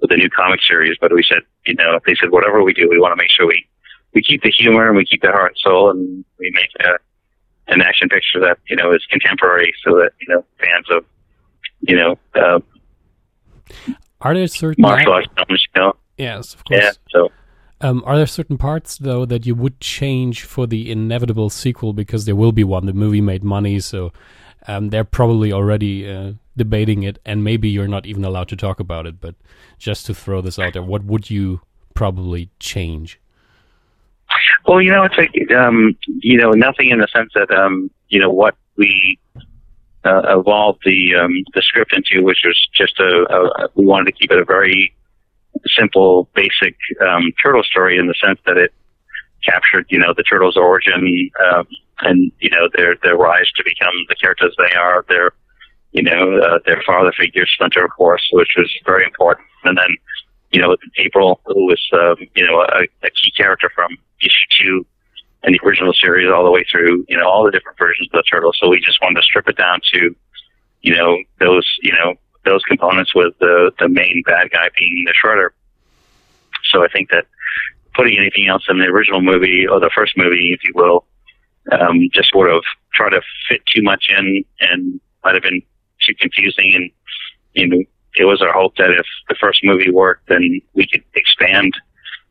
with 0.00 0.10
the 0.10 0.16
new 0.16 0.28
comic 0.28 0.60
series. 0.66 0.96
But 1.00 1.12
we 1.12 1.22
said, 1.22 1.42
you 1.64 1.74
know, 1.74 1.98
they 2.04 2.14
said 2.14 2.30
whatever 2.30 2.62
we 2.62 2.74
do, 2.74 2.88
we 2.88 2.98
want 2.98 3.12
to 3.12 3.22
make 3.22 3.30
sure 3.30 3.46
we 3.46 3.66
we 4.14 4.22
keep 4.22 4.42
the 4.42 4.50
humor 4.50 4.88
and 4.88 4.96
we 4.96 5.04
keep 5.04 5.22
the 5.22 5.30
heart 5.30 5.52
and 5.52 5.58
soul, 5.58 5.90
and 5.90 6.24
we 6.38 6.50
make 6.54 6.70
a, 6.80 6.98
an 7.68 7.80
action 7.80 8.08
picture 8.08 8.40
that 8.40 8.58
you 8.68 8.76
know 8.76 8.92
is 8.92 9.04
contemporary, 9.10 9.72
so 9.84 9.96
that 9.96 10.12
you 10.20 10.28
know 10.32 10.44
fans 10.58 10.86
of 10.90 11.04
you 11.80 11.96
know 11.96 12.18
uh, 12.34 12.60
Are 14.20 14.34
there 14.34 14.46
certain 14.46 14.82
martial 14.82 15.12
arts 15.12 15.28
films, 15.36 15.66
you 15.74 15.82
know, 15.82 15.92
Yes, 16.16 16.54
of 16.54 16.64
course. 16.64 16.82
yeah. 16.82 16.90
So 17.10 17.30
Um, 17.80 18.02
are 18.06 18.16
there 18.16 18.26
certain 18.26 18.56
parts 18.56 18.96
though 18.98 19.26
that 19.26 19.44
you 19.46 19.54
would 19.54 19.80
change 19.80 20.44
for 20.44 20.66
the 20.66 20.90
inevitable 20.90 21.50
sequel 21.50 21.92
because 21.92 22.24
there 22.24 22.36
will 22.36 22.52
be 22.52 22.64
one? 22.64 22.86
The 22.86 22.92
movie 22.94 23.20
made 23.20 23.44
money, 23.44 23.80
so 23.80 24.12
um, 24.66 24.88
they're 24.90 25.04
probably 25.04 25.52
already 25.52 26.08
uh, 26.10 26.32
debating 26.56 27.02
it, 27.02 27.18
and 27.26 27.44
maybe 27.44 27.68
you're 27.68 27.88
not 27.88 28.06
even 28.06 28.24
allowed 28.24 28.48
to 28.48 28.56
talk 28.56 28.80
about 28.80 29.06
it. 29.06 29.20
But 29.20 29.34
just 29.78 30.06
to 30.06 30.14
throw 30.14 30.40
this 30.40 30.58
out 30.58 30.72
there, 30.72 30.82
what 30.82 31.04
would 31.04 31.28
you 31.30 31.60
probably 31.94 32.48
change? 32.58 33.20
Well, 34.66 34.80
you 34.80 34.90
know, 34.90 35.04
it's 35.04 35.16
like 35.16 35.32
um, 35.52 35.96
you 36.06 36.38
know, 36.38 36.50
nothing 36.50 36.90
in 36.90 36.98
the 36.98 37.08
sense 37.14 37.32
that 37.34 37.50
um, 37.50 37.90
you 38.08 38.20
know 38.20 38.30
what 38.30 38.56
we 38.76 39.18
uh, 40.04 40.38
evolved 40.38 40.82
the 40.84 41.14
um, 41.14 41.32
the 41.54 41.62
script 41.62 41.92
into, 41.92 42.24
which 42.24 42.42
was 42.44 42.68
just 42.74 42.98
a, 43.00 43.26
a 43.30 43.68
we 43.74 43.84
wanted 43.84 44.06
to 44.06 44.12
keep 44.12 44.30
it 44.30 44.38
a 44.38 44.44
very 44.44 44.94
simple, 45.66 46.28
basic 46.34 46.76
um, 47.00 47.32
turtle 47.42 47.62
story 47.62 47.98
in 47.98 48.06
the 48.06 48.14
sense 48.14 48.38
that 48.46 48.56
it 48.56 48.72
captured, 49.44 49.86
you 49.88 49.98
know, 49.98 50.12
the 50.16 50.22
turtles' 50.22 50.56
origin 50.56 51.30
um, 51.52 51.66
and 52.00 52.32
you 52.40 52.50
know 52.50 52.68
their 52.76 52.96
their 53.02 53.16
rise 53.16 53.50
to 53.56 53.64
become 53.64 53.94
the 54.08 54.14
characters 54.14 54.54
they 54.58 54.76
are. 54.76 55.04
Their 55.08 55.32
you 55.92 56.02
know 56.02 56.38
uh, 56.38 56.58
their 56.66 56.82
father 56.86 57.12
figure, 57.16 57.46
Splinter, 57.46 57.84
of 57.84 57.90
course, 57.92 58.28
which 58.32 58.54
was 58.56 58.70
very 58.84 59.04
important, 59.04 59.46
and 59.64 59.76
then 59.78 59.96
you 60.50 60.60
know 60.60 60.76
April, 60.98 61.40
who 61.46 61.66
was 61.66 61.80
um, 61.92 62.16
you 62.34 62.46
know 62.46 62.60
a, 62.60 62.82
a 63.06 63.10
key 63.10 63.32
character 63.36 63.70
from 63.74 63.96
issue 64.20 64.48
two 64.58 64.86
in 65.46 65.52
the 65.52 65.60
original 65.66 65.92
series 65.92 66.28
all 66.30 66.44
the 66.44 66.50
way 66.50 66.64
through, 66.70 67.04
you 67.08 67.16
know, 67.16 67.28
all 67.28 67.44
the 67.44 67.52
different 67.52 67.78
versions 67.78 68.08
of 68.12 68.18
the 68.18 68.24
turtle. 68.28 68.52
So 68.58 68.68
we 68.68 68.80
just 68.80 69.00
wanted 69.00 69.20
to 69.20 69.22
strip 69.22 69.48
it 69.48 69.56
down 69.56 69.80
to, 69.92 70.14
you 70.82 70.94
know, 70.94 71.16
those, 71.38 71.66
you 71.82 71.92
know, 71.92 72.14
those 72.44 72.62
components 72.64 73.14
with 73.14 73.38
the, 73.38 73.70
the 73.78 73.88
main 73.88 74.22
bad 74.26 74.50
guy 74.50 74.68
being 74.76 75.04
the 75.06 75.14
Shredder. 75.14 75.50
So 76.70 76.84
I 76.84 76.88
think 76.88 77.10
that 77.10 77.26
putting 77.94 78.18
anything 78.18 78.48
else 78.48 78.64
in 78.68 78.78
the 78.78 78.86
original 78.86 79.22
movie 79.22 79.66
or 79.66 79.78
the 79.78 79.90
first 79.94 80.16
movie, 80.16 80.52
if 80.52 80.60
you 80.64 80.72
will, 80.74 81.06
um, 81.72 82.00
just 82.12 82.30
sort 82.30 82.50
of 82.50 82.62
try 82.92 83.08
to 83.08 83.20
fit 83.48 83.62
too 83.72 83.82
much 83.82 84.06
in 84.08 84.44
and 84.60 85.00
might 85.24 85.34
have 85.34 85.42
been 85.42 85.62
too 86.04 86.14
confusing. 86.18 86.72
And, 86.74 86.90
you 87.54 87.68
know, 87.68 87.84
it 88.16 88.24
was 88.24 88.42
our 88.42 88.52
hope 88.52 88.76
that 88.76 88.90
if 88.90 89.06
the 89.28 89.36
first 89.40 89.60
movie 89.62 89.90
worked, 89.90 90.28
then 90.28 90.60
we 90.74 90.86
could 90.86 91.04
expand 91.14 91.72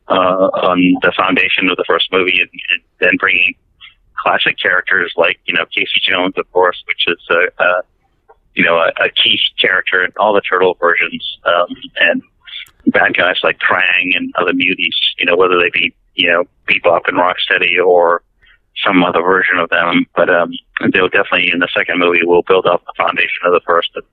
uh, 0.08 0.48
on 0.68 0.78
the 1.02 1.12
foundation 1.16 1.68
of 1.68 1.76
the 1.76 1.84
first 1.86 2.12
movie 2.12 2.40
and, 2.40 2.50
and 2.50 2.82
then 3.00 3.16
bringing 3.18 3.54
classic 4.22 4.58
characters 4.60 5.12
like, 5.16 5.38
you 5.46 5.54
know, 5.54 5.64
Casey 5.66 6.00
Jones, 6.02 6.34
of 6.36 6.50
course, 6.52 6.82
which 6.86 7.04
is 7.06 7.22
a, 7.30 7.62
a 7.62 7.82
you 8.54 8.64
know, 8.64 8.76
a, 8.76 8.88
a 9.04 9.10
key 9.10 9.38
character 9.60 10.04
in 10.04 10.12
all 10.18 10.32
the 10.32 10.40
turtle 10.40 10.76
versions, 10.80 11.38
um, 11.44 11.68
and 12.00 12.22
bad 12.86 13.16
guys 13.16 13.36
like 13.42 13.58
Krang 13.58 14.16
and 14.16 14.32
other 14.38 14.52
muties, 14.52 14.96
you 15.18 15.26
know, 15.26 15.36
whether 15.36 15.58
they 15.58 15.70
be, 15.70 15.94
you 16.14 16.28
know, 16.28 16.44
Bebop 16.66 17.02
and 17.06 17.18
Rocksteady 17.18 17.84
or 17.84 18.22
some 18.84 19.04
other 19.04 19.22
version 19.22 19.58
of 19.58 19.68
them. 19.68 20.06
But 20.16 20.30
um, 20.30 20.52
they'll 20.92 21.08
definitely, 21.08 21.50
in 21.52 21.58
the 21.58 21.68
second 21.76 21.98
movie, 21.98 22.24
will 22.24 22.42
build 22.42 22.66
up 22.66 22.84
the 22.86 22.94
foundation 22.96 23.42
of 23.44 23.52
the 23.52 23.60
first 23.66 23.90
and 23.94 24.04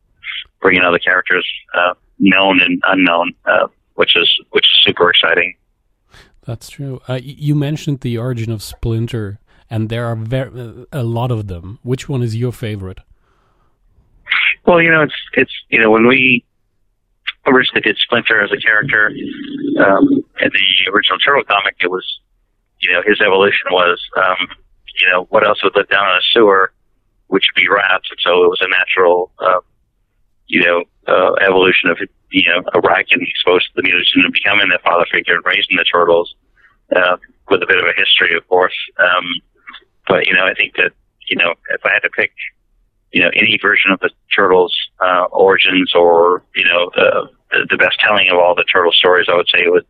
bring 0.63 0.77
in 0.77 0.83
other 0.83 0.97
characters, 0.97 1.45
uh, 1.75 1.93
known 2.17 2.59
and 2.61 2.81
unknown, 2.87 3.33
uh, 3.45 3.67
which 3.95 4.15
is 4.15 4.27
which 4.51 4.65
is 4.65 4.79
super 4.81 5.11
exciting. 5.11 5.55
That's 6.45 6.69
true. 6.69 7.01
Uh, 7.07 7.19
you 7.21 7.53
mentioned 7.53 7.99
the 7.99 8.17
origin 8.17 8.51
of 8.51 8.63
Splinter, 8.63 9.39
and 9.69 9.89
there 9.89 10.05
are 10.05 10.15
very, 10.15 10.85
a 10.91 11.03
lot 11.03 11.31
of 11.31 11.47
them. 11.47 11.79
Which 11.83 12.09
one 12.09 12.23
is 12.23 12.35
your 12.35 12.51
favorite? 12.51 12.99
Well, 14.65 14.81
you 14.81 14.89
know, 14.89 15.03
it's 15.03 15.15
it's 15.33 15.51
you 15.69 15.79
know 15.79 15.91
when 15.91 16.07
we 16.07 16.43
originally 17.45 17.81
did 17.81 17.97
Splinter 17.97 18.41
as 18.41 18.51
a 18.51 18.57
character 18.57 19.11
um, 19.85 20.07
in 20.39 20.49
the 20.49 20.91
original 20.91 21.19
Turtle 21.19 21.43
comic, 21.43 21.75
it 21.81 21.91
was 21.91 22.05
you 22.79 22.91
know 22.93 23.01
his 23.05 23.21
evolution 23.21 23.67
was 23.71 24.01
um, 24.17 24.47
you 24.99 25.07
know 25.09 25.25
what 25.29 25.45
else 25.45 25.61
would 25.63 25.75
live 25.75 25.89
down 25.89 26.09
in 26.09 26.15
a 26.15 26.25
sewer, 26.31 26.71
which 27.27 27.45
would 27.53 27.61
be 27.61 27.67
rats, 27.69 28.07
and 28.09 28.19
so 28.21 28.43
it 28.43 28.49
was 28.49 28.61
a 28.61 28.69
natural 28.69 29.31
uh, 29.39 29.59
you 30.47 30.63
know 30.63 30.83
uh, 31.07 31.33
evolution 31.45 31.89
of 31.89 31.97
you 32.31 32.43
know 32.49 32.63
a 32.73 32.79
rat 32.81 33.07
getting 33.07 33.27
exposed 33.27 33.65
to 33.67 33.81
the 33.81 33.87
mutagen 33.87 34.25
and 34.25 34.33
becoming 34.33 34.69
the 34.69 34.79
father 34.83 35.05
figure 35.11 35.35
and 35.35 35.45
raising 35.45 35.77
the 35.77 35.85
turtles 35.85 36.35
uh, 36.95 37.17
with 37.49 37.61
a 37.61 37.67
bit 37.67 37.77
of 37.77 37.85
a 37.85 37.93
history, 37.97 38.35
of 38.35 38.47
course. 38.47 38.75
Um, 38.99 39.25
but 40.07 40.27
you 40.27 40.33
know, 40.33 40.45
I 40.45 40.53
think 40.53 40.75
that 40.75 40.91
you 41.29 41.37
know 41.37 41.53
if 41.69 41.85
I 41.85 41.93
had 41.93 42.03
to 42.03 42.09
pick 42.09 42.31
you 43.13 43.21
know, 43.21 43.29
any 43.35 43.57
version 43.61 43.91
of 43.91 43.99
the 43.99 44.09
Turtles 44.35 44.75
uh, 44.99 45.25
origins 45.31 45.93
or, 45.95 46.43
you 46.55 46.65
know, 46.65 46.89
the, 46.95 47.29
the 47.69 47.77
best 47.77 47.99
telling 47.99 48.27
of 48.29 48.39
all 48.39 48.55
the 48.55 48.65
Turtle 48.65 48.91
stories, 48.91 49.27
I 49.31 49.35
would 49.35 49.47
say 49.47 49.67
would 49.67 49.85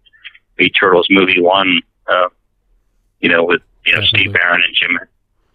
be 0.57 0.69
Turtles 0.69 1.07
movie 1.09 1.41
one, 1.41 1.81
uh, 2.07 2.27
you 3.21 3.29
know, 3.29 3.43
with, 3.43 3.61
you 3.85 3.93
know, 3.93 4.01
Definitely. 4.01 4.19
Steve 4.19 4.33
Barron 4.33 4.61
and 4.61 4.75
Jim, 4.75 4.99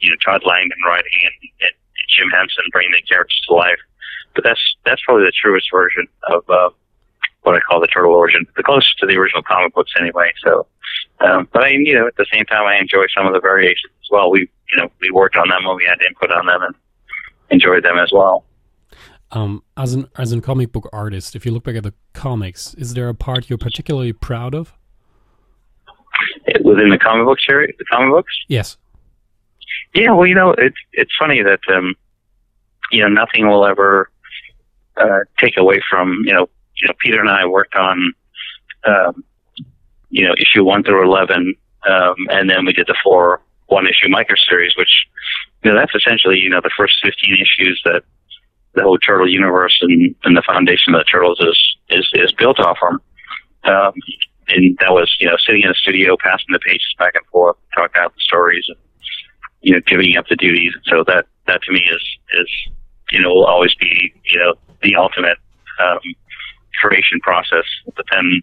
you 0.01 0.11
know, 0.11 0.17
Todd 0.25 0.43
Langen 0.47 0.81
writing 0.87 1.13
and, 1.25 1.51
and 1.61 1.73
Jim 2.17 2.31
Henson 2.31 2.65
bringing 2.73 2.93
the 2.93 3.03
characters 3.07 3.41
to 3.47 3.55
life. 3.55 3.79
But 4.35 4.45
that's, 4.45 4.61
that's 4.85 5.03
probably 5.05 5.25
the 5.25 5.33
truest 5.33 5.69
version 5.73 6.07
of, 6.29 6.49
uh, 6.49 6.71
what 7.43 7.55
I 7.55 7.61
call 7.61 7.81
the 7.81 7.87
turtle 7.87 8.13
origin, 8.13 8.47
the 8.57 8.63
closest 8.63 8.99
to 8.99 9.07
the 9.07 9.17
original 9.17 9.43
comic 9.43 9.75
books 9.75 9.93
anyway. 9.99 10.33
So, 10.45 10.67
um, 11.21 11.49
but 11.53 11.65
I, 11.65 11.69
you 11.71 11.95
know, 11.95 12.07
at 12.07 12.17
the 12.17 12.27
same 12.33 12.45
time, 12.45 12.67
I 12.67 12.77
enjoy 12.79 13.07
some 13.17 13.27
of 13.27 13.33
the 13.33 13.41
variations 13.41 13.93
as 14.03 14.09
well. 14.11 14.31
We, 14.31 14.41
you 14.41 14.83
know, 14.83 14.91
we 15.01 15.11
worked 15.11 15.37
on 15.37 15.49
them 15.49 15.65
when 15.65 15.77
we 15.77 15.85
had 15.85 15.99
input 16.07 16.31
on 16.31 16.47
them 16.47 16.63
and, 16.63 16.75
enjoyed 17.51 17.85
them 17.85 17.99
as 17.99 18.11
well. 18.13 18.45
Um, 19.31 19.63
as 19.77 19.95
an 19.95 20.09
as 20.17 20.33
a 20.33 20.41
comic 20.41 20.73
book 20.73 20.89
artist, 20.93 21.37
if 21.37 21.45
you 21.45 21.53
look 21.53 21.65
back 21.65 21.77
at 21.77 21.83
the 21.83 21.93
comics, 22.15 22.75
is 22.75 22.95
there 22.95 23.09
a 23.09 23.15
part 23.15 23.51
you're 23.51 23.59
particularly 23.59 24.13
proud 24.13 24.55
of? 24.55 24.75
Within 26.65 26.89
the 26.89 26.99
comic 26.99 27.27
book 27.27 27.39
series, 27.47 27.75
the 27.79 27.85
comic 27.85 28.11
books. 28.11 28.35
Yes. 28.49 28.79
Yeah, 29.95 30.13
well, 30.13 30.27
you 30.27 30.35
know, 30.35 30.53
it's 30.57 30.77
it's 30.93 31.13
funny 31.19 31.43
that 31.43 31.61
um, 31.75 31.95
you 32.91 33.03
know 33.03 33.09
nothing 33.09 33.47
will 33.47 33.67
ever 33.67 34.11
uh, 35.01 35.21
take 35.39 35.57
away 35.57 35.81
from 35.89 36.23
you 36.25 36.35
know 36.35 36.49
you 36.81 36.89
know 36.89 36.95
Peter 37.01 37.21
and 37.21 37.31
I 37.31 37.47
worked 37.47 37.75
on 37.75 38.13
um, 38.87 39.25
you 40.11 40.27
know 40.27 40.35
issue 40.39 40.65
one 40.65 40.83
through 40.83 41.05
eleven, 41.05 41.55
um, 41.89 42.17
and 42.31 42.49
then 42.49 42.65
we 42.65 42.73
did 42.73 42.87
the 42.87 42.97
four 43.03 43.41
one 43.67 43.87
issue 43.87 44.09
micro 44.09 44.37
series, 44.49 44.75
which 44.77 45.07
you 45.63 45.71
know 45.71 45.79
that's 45.79 45.95
essentially 45.95 46.39
you 46.39 46.51
know 46.51 46.61
the 46.63 46.71
first 46.77 46.97
fifteen 47.03 47.37
issues 47.37 47.81
that 47.85 48.03
the 48.75 48.83
whole 48.83 48.99
turtle 48.99 49.29
universe 49.29 49.79
and, 49.81 50.15
and 50.25 50.37
the 50.37 50.43
foundation 50.47 50.95
of 50.95 51.01
the 51.01 51.05
turtles 51.05 51.41
is 51.41 51.77
is, 51.91 52.11
is 52.15 52.33
built 52.33 52.61
off 52.61 52.79
from. 52.79 53.01
Um, 53.65 53.93
and 54.49 54.79
that 54.81 54.93
was 54.93 55.15
you 55.21 55.29
know 55.29 55.37
sitting 55.45 55.63
in 55.63 55.71
a 55.71 55.75
studio, 55.75 56.17
passing 56.17 56.47
the 56.51 56.59
pages 56.59 56.95
back 56.99 57.15
and 57.15 57.27
forth, 57.27 57.57
talking 57.77 58.01
out 58.01 58.15
the 58.15 58.21
stories, 58.21 58.65
and 58.69 58.79
you 59.61 59.75
know 59.75 59.81
giving 59.87 60.17
up 60.17 60.27
the 60.29 60.37
duties. 60.37 60.73
So 60.85 61.05
that 61.07 61.27
that 61.47 61.63
to 61.63 61.73
me 61.73 61.81
is 61.81 62.03
is 62.41 62.49
you 63.11 63.21
know 63.21 63.31
will 63.31 63.47
always 63.47 63.75
be 63.75 64.13
you 64.25 64.39
know 64.39 64.55
the 64.83 64.97
ultimate 64.97 65.39
um, 65.81 66.01
creation 66.81 67.21
process. 67.21 67.65
But 67.97 68.07
then 68.13 68.43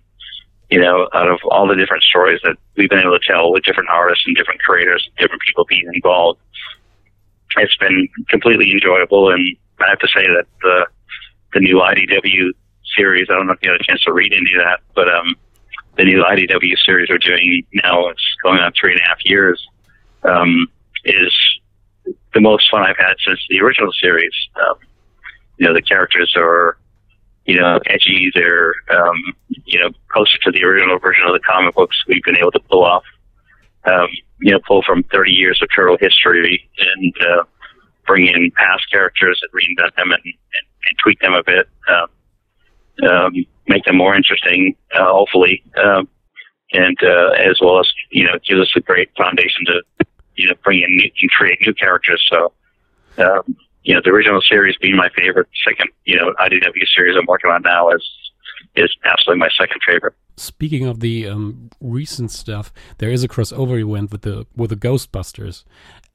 you 0.70 0.80
know, 0.80 1.08
out 1.14 1.30
of 1.30 1.40
all 1.46 1.68
the 1.68 1.76
different 1.76 2.04
stories 2.04 2.40
that 2.44 2.58
we've 2.76 2.90
been 2.90 3.00
able 3.00 3.18
to 3.18 3.26
tell 3.26 3.52
with 3.52 3.64
different 3.64 3.90
artists 3.90 4.26
and 4.26 4.36
different 4.36 4.62
creators, 4.62 5.06
and 5.06 5.18
different 5.18 5.42
people 5.44 5.66
being 5.66 5.90
involved, 5.94 6.40
it's 7.58 7.78
been 7.78 8.10
completely 8.30 8.72
enjoyable. 8.72 9.32
And 9.32 9.56
I 9.80 9.90
have 9.90 10.00
to 10.00 10.08
say 10.08 10.26
that 10.28 10.46
the 10.62 10.88
the 11.54 11.60
new 11.60 11.78
IDW 11.78 12.52
series, 12.98 13.28
I 13.30 13.34
don't 13.36 13.48
know 13.48 13.54
if 13.54 13.60
you 13.62 13.72
had 13.72 13.80
a 13.80 13.84
chance 13.84 14.04
to 14.04 14.14
read 14.14 14.34
any 14.34 14.52
of 14.60 14.66
that, 14.66 14.80
but 14.94 15.08
um, 15.08 15.36
the 15.98 16.04
new 16.04 16.24
IDW 16.24 16.76
series 16.86 17.10
we're 17.10 17.18
doing 17.18 17.66
now, 17.74 18.08
it's 18.10 18.36
going 18.44 18.60
on 18.60 18.74
three 18.80 18.92
and 18.92 19.00
a 19.00 19.04
half 19.04 19.24
years, 19.24 19.66
um, 20.24 20.68
is 21.06 21.34
the 22.34 22.42
most 22.42 22.70
fun 22.70 22.82
I've 22.82 22.98
had 22.98 23.16
since 23.26 23.40
the 23.50 23.62
original 23.62 23.94
series. 23.94 24.34
Um, 24.56 24.76
you 25.58 25.68
know, 25.68 25.74
the 25.74 25.82
characters 25.82 26.34
are 26.38 26.78
you 27.46 27.60
know, 27.60 27.80
edgy. 27.86 28.32
They're, 28.34 28.74
um, 28.90 29.34
you 29.66 29.80
know, 29.80 29.90
closer 30.10 30.38
to 30.44 30.52
the 30.52 30.64
original 30.64 31.00
version 31.00 31.26
of 31.26 31.34
the 31.34 31.40
comic 31.40 31.76
books 31.76 32.04
we've 32.08 32.24
been 32.24 32.38
able 32.38 32.52
to 32.52 32.60
pull 32.60 32.84
off. 32.84 33.04
Um, 33.86 34.08
you 34.40 34.52
know, 34.52 34.60
pull 34.68 34.82
from 34.82 35.04
30 35.04 35.32
years 35.32 35.62
of 35.62 35.70
turtle 35.74 35.98
history 36.00 36.68
and 36.80 37.14
uh, 37.22 37.44
bring 38.08 38.26
in 38.26 38.52
past 38.52 38.90
characters 38.92 39.40
and 39.44 39.52
reinvent 39.52 39.96
them 39.96 40.12
and, 40.12 40.22
and, 40.24 40.66
and 40.90 40.98
tweak 41.04 41.20
them 41.20 41.34
a 41.34 41.44
bit, 41.44 41.70
uh, 41.88 43.08
um, 43.08 43.46
make 43.68 43.86
them 43.86 43.98
more 43.98 44.16
interesting, 44.16 44.76
uh, 44.96 45.06
hopefully, 45.06 45.64
um, 45.84 46.08
and 46.74 46.98
uh, 47.04 47.30
as 47.38 47.60
well 47.62 47.80
as 47.80 47.88
you 48.10 48.24
know, 48.24 48.40
give 48.48 48.58
us 48.60 48.72
a 48.76 48.80
great 48.80 49.10
foundation 49.16 49.64
to 49.68 50.06
you 50.36 50.48
know 50.48 50.56
bring 50.64 50.82
in 50.82 50.90
new, 50.90 51.12
and 51.22 51.32
create 51.32 51.60
new 51.62 51.74
characters. 51.74 52.26
So. 52.30 52.52
Um, 53.18 53.56
you 53.86 53.94
know, 53.94 54.02
the 54.04 54.10
original 54.10 54.42
series 54.42 54.76
being 54.82 54.96
my 54.96 55.10
favorite. 55.16 55.48
Second, 55.64 55.90
you 56.06 56.18
know, 56.18 56.34
IDW 56.40 56.88
series 56.94 57.16
I'm 57.18 57.26
working 57.28 57.52
on 57.52 57.62
now 57.62 57.90
is 57.90 58.04
is 58.76 58.94
absolutely 59.06 59.40
my 59.40 59.50
second 59.58 59.80
favorite. 59.88 60.14
Speaking 60.38 60.86
of 60.86 61.00
the 61.00 61.28
um, 61.28 61.70
recent 61.80 62.32
stuff, 62.32 62.74
there 62.98 63.10
is 63.10 63.24
a 63.24 63.28
crossover 63.28 63.80
event 63.80 64.12
with 64.12 64.24
the 64.24 64.48
with 64.56 64.72
the 64.72 64.76
Ghostbusters, 64.76 65.64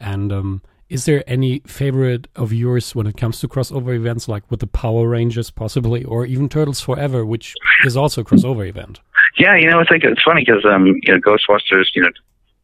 and 0.00 0.32
um, 0.32 0.62
is 0.88 1.04
there 1.04 1.22
any 1.28 1.60
favorite 1.60 2.26
of 2.34 2.52
yours 2.52 2.94
when 2.94 3.06
it 3.06 3.16
comes 3.16 3.38
to 3.40 3.48
crossover 3.48 3.94
events, 3.94 4.26
like 4.26 4.50
with 4.50 4.58
the 4.58 4.66
Power 4.66 5.08
Rangers, 5.08 5.50
possibly, 5.50 6.04
or 6.04 6.26
even 6.26 6.48
Turtles 6.48 6.80
Forever, 6.80 7.24
which 7.24 7.54
is 7.84 7.96
also 7.96 8.22
a 8.22 8.24
crossover 8.24 8.68
event? 8.68 9.00
Yeah, 9.38 9.56
you 9.56 9.70
know, 9.70 9.78
I 9.78 9.84
think 9.84 10.02
it's 10.02 10.22
funny 10.22 10.44
because 10.44 10.64
um, 10.64 10.86
you 10.86 11.12
know, 11.12 11.20
Ghostbusters, 11.20 11.86
you 11.94 12.02
know, 12.02 12.10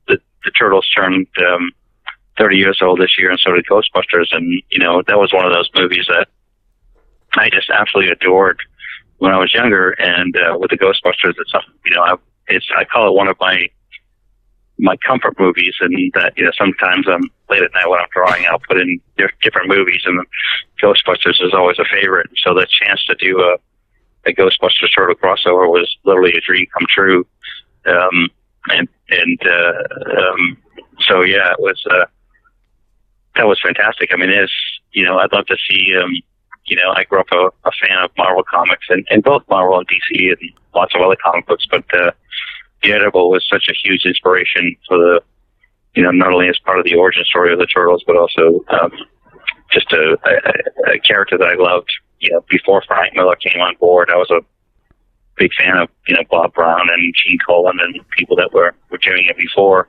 the 0.09 0.19
the 0.45 0.51
Turtles 0.51 0.87
turned 0.95 1.29
um, 1.47 1.71
30 2.39 2.57
years 2.57 2.79
old 2.83 3.01
this 3.01 3.17
year, 3.19 3.31
and 3.31 3.41
so 3.41 3.53
did 3.53 3.67
Ghostbusters. 3.67 4.29
And 4.33 4.63
you 4.71 4.79
know, 4.79 5.03
that 5.07 5.19
was 5.19 5.33
one 5.33 5.45
of 5.45 5.53
those 5.53 5.71
movies 5.75 6.07
that 6.09 6.29
I 7.35 7.51
just 7.51 7.71
absolutely 7.71 8.13
adored 8.13 8.61
when 9.19 9.33
I 9.33 9.39
was 9.39 9.55
younger. 9.55 9.91
And 9.93 10.37
uh, 10.37 10.59
with 10.59 10.71
the 10.71 10.79
Ghostbusters, 10.79 11.35
it's 11.39 11.51
something 11.51 11.73
you 11.85 11.97
know, 11.97 12.03
I 12.03 12.15
it's 12.49 12.67
I 12.77 12.85
call 12.85 13.09
it 13.09 13.15
one 13.15 13.29
of 13.29 13.37
my 13.41 13.67
my 14.79 14.97
comfort 15.07 15.39
movies, 15.39 15.75
and 15.81 15.95
that 16.15 16.35
you 16.37 16.45
know 16.45 16.53
sometimes 16.59 17.07
I'm 17.09 17.31
late 17.49 17.63
at 17.63 17.73
night 17.75 17.89
when 17.89 18.01
I'm 18.01 18.09
drawing, 18.13 18.45
I'll 18.47 18.61
put 18.61 18.79
in 18.79 19.01
different 19.43 19.69
movies, 19.69 20.03
and 20.05 20.21
Ghostbusters 20.83 21.43
is 21.43 21.55
always 21.55 21.79
a 21.79 21.85
favorite. 21.85 22.29
So 22.45 22.55
the 22.55 22.67
chance 22.67 23.05
to 23.07 23.15
do 23.15 23.41
a 23.41 23.57
a 24.29 24.33
Ghostbusters 24.33 24.93
sort 24.93 25.11
of 25.11 25.19
crossover 25.19 25.69
was 25.69 25.97
literally 26.05 26.33
a 26.33 26.41
dream 26.41 26.67
come 26.73 26.87
true. 26.95 27.27
Um, 27.87 28.29
and 28.69 28.89
and 29.09 29.41
uh, 29.47 30.21
um, 30.21 30.57
so 31.01 31.23
yeah, 31.23 31.53
it 31.53 31.61
was. 31.61 31.83
Uh, 31.91 32.07
that 33.37 33.47
was 33.47 33.61
fantastic. 33.63 34.11
I 34.13 34.17
mean, 34.17 34.31
it's 34.31 34.53
you 34.93 35.05
know, 35.05 35.19
I'd 35.19 35.33
love 35.33 35.47
to 35.47 35.57
see. 35.69 35.95
Um, 35.97 36.13
you 36.67 36.77
know, 36.77 36.93
I 36.97 37.05
grew 37.05 37.21
up 37.21 37.31
a, 37.31 37.47
a 37.69 37.73
fan 37.81 38.03
of 38.03 38.11
Marvel 38.19 38.43
comics 38.43 38.87
and, 38.89 39.07
and 39.09 39.23
both 39.23 39.45
Marvel 39.49 39.79
and 39.79 39.87
DC 39.87 40.33
and 40.33 40.51
lots 40.75 40.95
of 40.97 41.01
other 41.01 41.17
comic 41.23 41.47
books, 41.47 41.65
but 41.71 41.85
uh, 41.95 42.11
Daredevil 42.83 43.31
was 43.31 43.47
such 43.49 43.69
a 43.71 43.73
huge 43.73 44.05
inspiration 44.05 44.77
for 44.89 44.99
the, 44.99 45.21
you 45.95 46.03
know, 46.03 46.11
not 46.11 46.33
only 46.33 46.49
as 46.49 46.59
part 46.59 46.81
of 46.81 46.85
the 46.85 46.95
origin 46.95 47.25
story 47.25 47.53
of 47.53 47.61
the 47.61 47.67
Turtles, 47.67 48.03
but 48.05 48.17
also 48.17 48.65
um, 48.69 48.91
just 49.71 49.93
a, 49.93 50.19
a, 50.25 50.95
a 50.95 50.99
character 50.99 51.39
that 51.39 51.47
I 51.47 51.55
loved. 51.55 51.91
You 52.19 52.33
know, 52.33 52.45
before 52.49 52.83
Frank 52.87 53.15
Miller 53.15 53.37
came 53.37 53.61
on 53.61 53.77
board, 53.77 54.11
I 54.11 54.17
was 54.17 54.31
a 54.31 54.41
big 55.37 55.53
fan 55.55 55.77
of 55.77 55.89
you 56.09 56.15
know 56.15 56.23
Bob 56.31 56.55
Brown 56.55 56.89
and 56.91 57.15
Gene 57.15 57.39
Colan 57.47 57.79
and 57.81 58.01
people 58.17 58.37
that 58.37 58.53
were 58.53 58.75
were 58.91 58.99
doing 58.99 59.27
it 59.29 59.37
before. 59.37 59.89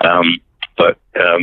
Um, 0.00 0.38
but 0.76 0.98
um, 1.20 1.42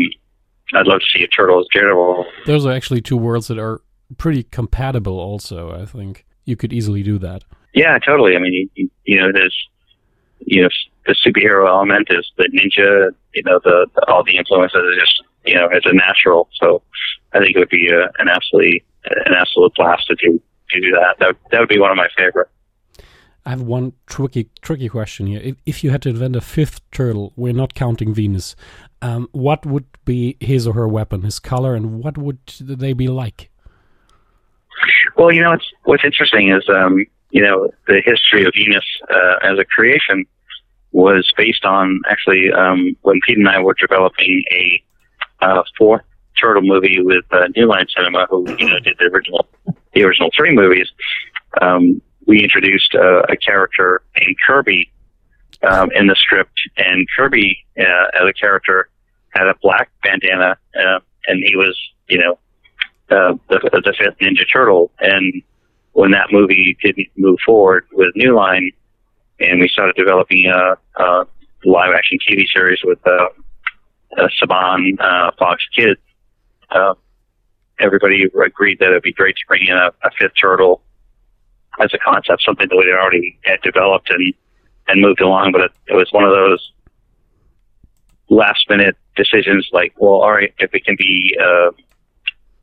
I'd 0.74 0.88
love 0.88 1.00
to 1.00 1.06
see 1.14 1.24
a 1.24 1.28
Turtles 1.28 1.68
Daredevil. 1.72 2.26
Those 2.46 2.66
are 2.66 2.72
actually 2.72 3.02
two 3.02 3.18
worlds 3.18 3.48
that 3.48 3.60
are 3.60 3.82
pretty 4.18 4.44
compatible. 4.44 5.20
Also, 5.20 5.72
I 5.72 5.86
think 5.86 6.26
you 6.46 6.56
could 6.56 6.74
easily 6.74 7.04
do 7.04 7.18
that. 7.20 7.44
Yeah, 7.74 7.98
totally. 8.00 8.36
I 8.36 8.40
mean, 8.40 8.70
you, 8.76 8.90
you 9.04 9.20
know, 9.20 9.32
there's 9.32 9.56
you 10.40 10.62
know 10.62 10.70
the 11.06 11.14
superhero 11.14 11.68
element 11.68 12.08
is 12.10 12.32
the 12.38 12.50
ninja. 12.54 13.12
You 13.34 13.44
know, 13.44 13.60
the, 13.64 13.88
the 13.96 14.06
all 14.08 14.24
the 14.24 14.38
influences 14.38 14.78
are 14.78 15.00
just 15.00 15.24
you 15.46 15.56
know 15.56 15.68
it's 15.72 15.86
a 15.86 15.94
natural. 15.94 16.50
So 16.60 16.82
I 17.34 17.40
think 17.40 17.56
it 17.56 17.60
would 17.60 17.70
be 17.70 17.90
a, 17.90 18.06
an 18.20 18.30
absolutely 18.30 18.84
an 19.04 19.34
absolute 19.38 19.74
blast 19.76 20.08
to 20.08 20.16
do 20.16 20.42
to 20.72 20.82
do 20.82 20.92
that. 20.92 21.18
That 21.20 21.36
that 21.52 21.60
would 21.60 21.70
be 21.70 21.80
one 21.80 21.92
of 21.92 21.98
my 21.98 22.08
favorite. 22.18 22.50
I 23.46 23.52
have 23.52 23.62
one 23.62 23.94
tricky 24.08 24.50
tricky 24.62 24.90
question 24.90 25.28
here. 25.28 25.40
If, 25.44 25.56
if 25.66 25.84
you 25.84 25.92
had 25.92 26.02
to 26.04 26.10
invent 26.10 26.36
a 26.36 26.42
fifth 26.42 26.82
turtle, 26.92 27.32
we're 27.36 27.54
not 27.54 27.76
counting 27.76 28.14
Venus. 28.14 28.56
Um, 29.02 29.30
what 29.34 29.66
would 29.66 29.86
be 30.04 30.36
his 30.40 30.66
or 30.66 30.74
her 30.74 30.88
weapon, 30.88 31.22
his 31.22 31.40
color, 31.40 31.76
and 31.76 32.04
what 32.04 32.18
would 32.18 32.40
they 32.60 32.94
be 32.94 33.08
like? 33.08 33.52
Well, 35.16 35.32
you 35.32 35.42
know, 35.42 35.52
what's 35.52 35.72
what's 35.84 36.04
interesting 36.04 36.52
is 36.52 36.68
um, 36.70 37.06
you 37.30 37.44
know 37.44 37.70
the 37.88 38.02
history 38.04 38.46
of 38.46 38.54
Venus 38.56 38.86
uh, 39.14 39.36
as 39.44 39.60
a 39.60 39.66
creation 39.66 40.26
was 40.92 41.32
based 41.38 41.66
on 41.66 42.02
actually 42.10 42.52
um, 42.52 42.96
when 43.02 43.20
Pete 43.28 43.38
and 43.38 43.48
I 43.48 43.60
were 43.60 43.76
developing 43.80 44.44
a 44.52 44.84
uh, 45.42 45.64
fourth 45.78 46.04
turtle 46.42 46.64
movie 46.64 47.00
with 47.02 47.26
uh, 47.32 47.48
New 47.56 47.68
Line 47.68 47.86
Cinema, 47.96 48.26
who 48.30 48.46
you 48.58 48.70
know 48.70 48.80
did 48.80 48.98
the 48.98 49.06
original 49.06 49.48
the 49.94 50.04
original 50.04 50.32
three 50.36 50.54
movies. 50.54 50.88
Um, 51.62 52.02
we 52.26 52.44
introduced 52.44 52.96
uh, 52.96 53.22
a 53.30 53.36
character 53.36 54.02
named 54.18 54.36
Kirby 54.48 54.92
um, 55.64 55.90
in 55.96 56.08
the 56.08 56.16
script, 56.16 56.60
and 56.78 57.08
Kirby 57.16 57.66
uh, 57.80 58.22
as 58.22 58.30
a 58.30 58.34
character 58.34 58.90
had 59.30 59.48
a 59.48 59.56
black 59.62 59.90
bandana, 60.04 60.58
uh, 60.76 61.00
and 61.28 61.44
he 61.44 61.56
was 61.56 61.78
you 62.10 62.18
know 62.18 62.34
uh, 63.10 63.34
the, 63.50 63.60
the 63.72 63.94
fifth 63.98 64.18
Ninja 64.20 64.46
Turtle. 64.52 64.92
And 65.00 65.42
when 65.94 66.12
that 66.12 66.28
movie 66.32 66.78
didn't 66.82 67.08
move 67.16 67.40
forward 67.46 67.86
with 67.94 68.16
New 68.16 68.36
Line, 68.36 68.72
and 69.40 69.60
we 69.60 69.68
started 69.68 69.96
developing 69.96 70.48
a, 70.48 70.78
a 71.02 71.26
live 71.64 71.94
action 71.96 72.18
TV 72.28 72.46
series 72.52 72.80
with 72.84 73.00
uh, 73.06 73.28
uh, 74.18 74.28
Saban 74.42 75.00
uh, 75.00 75.32
Fox 75.38 75.64
Kids, 75.76 76.00
uh, 76.70 76.94
everybody 77.80 78.24
agreed 78.24 78.80
that 78.80 78.90
it'd 78.90 79.04
be 79.04 79.14
great 79.14 79.36
to 79.36 79.42
bring 79.48 79.68
in 79.68 79.76
a, 79.76 79.92
a 80.04 80.12
fifth 80.18 80.34
turtle 80.40 80.82
as 81.82 81.94
a 81.94 81.98
concept, 81.98 82.44
something 82.44 82.68
that 82.70 82.76
we 82.76 82.86
had 82.86 83.00
already 83.00 83.38
had 83.44 83.62
developed 83.62 84.10
and 84.10 84.34
and 84.88 85.02
moved 85.02 85.22
along. 85.22 85.52
But 85.52 85.62
it, 85.62 85.72
it 85.88 85.94
was 85.96 86.10
one 86.12 86.24
of 86.24 86.32
those 86.32 86.72
last 88.30 88.70
minute 88.70 88.96
decisions, 89.16 89.70
like, 89.72 89.94
well, 89.98 90.22
all 90.22 90.32
right, 90.32 90.54
if 90.60 90.74
it 90.74 90.84
can 90.86 90.96
be 90.98 91.38
uh, 91.40 91.72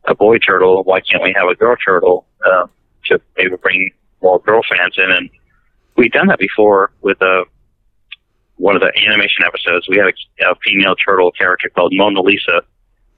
a 0.07 0.15
boy 0.15 0.39
turtle, 0.39 0.83
why 0.85 1.01
can't 1.01 1.23
we 1.23 1.33
have 1.37 1.49
a 1.49 1.55
girl 1.55 1.77
turtle 1.77 2.27
uh, 2.45 2.67
to 3.07 3.21
maybe 3.37 3.57
bring 3.57 3.91
more 4.23 4.41
girl 4.41 4.63
fans 4.69 4.95
in? 4.97 5.11
And 5.11 5.31
we'd 5.97 6.13
done 6.13 6.29
that 6.29 6.39
before 6.39 6.93
with 7.01 7.21
a. 7.23 7.41
Uh, 7.41 7.45
one 8.57 8.77
of 8.77 8.83
the 8.83 8.93
animation 9.09 9.43
episodes, 9.45 9.89
we 9.89 9.97
had 9.97 10.07
a, 10.07 10.51
a 10.53 10.55
female 10.65 10.95
turtle 10.95 11.33
character 11.33 11.69
called 11.75 11.93
Mona 11.97 12.21
Lisa, 12.21 12.63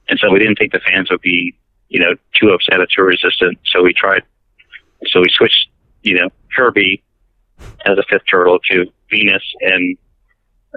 and 0.09 0.19
so 0.19 0.31
we 0.31 0.39
didn't 0.39 0.57
think 0.57 0.73
the 0.73 0.81
fans 0.81 1.11
would 1.11 1.21
be, 1.21 1.55
you 1.89 2.01
know, 2.01 2.15
too 2.41 2.49
upset 2.49 2.81
or 2.81 2.87
too 2.87 3.03
resistant. 3.03 3.59
So 3.67 3.83
we 3.83 3.93
tried, 3.93 4.23
so 5.07 5.21
we 5.21 5.27
switched, 5.29 5.69
you 6.05 6.15
know, 6.15 6.29
Kirby 6.57 7.03
as 7.87 7.99
a 7.99 8.05
fifth 8.09 8.25
turtle 8.31 8.59
to 8.71 8.87
Venus, 9.11 9.43
and 9.61 9.97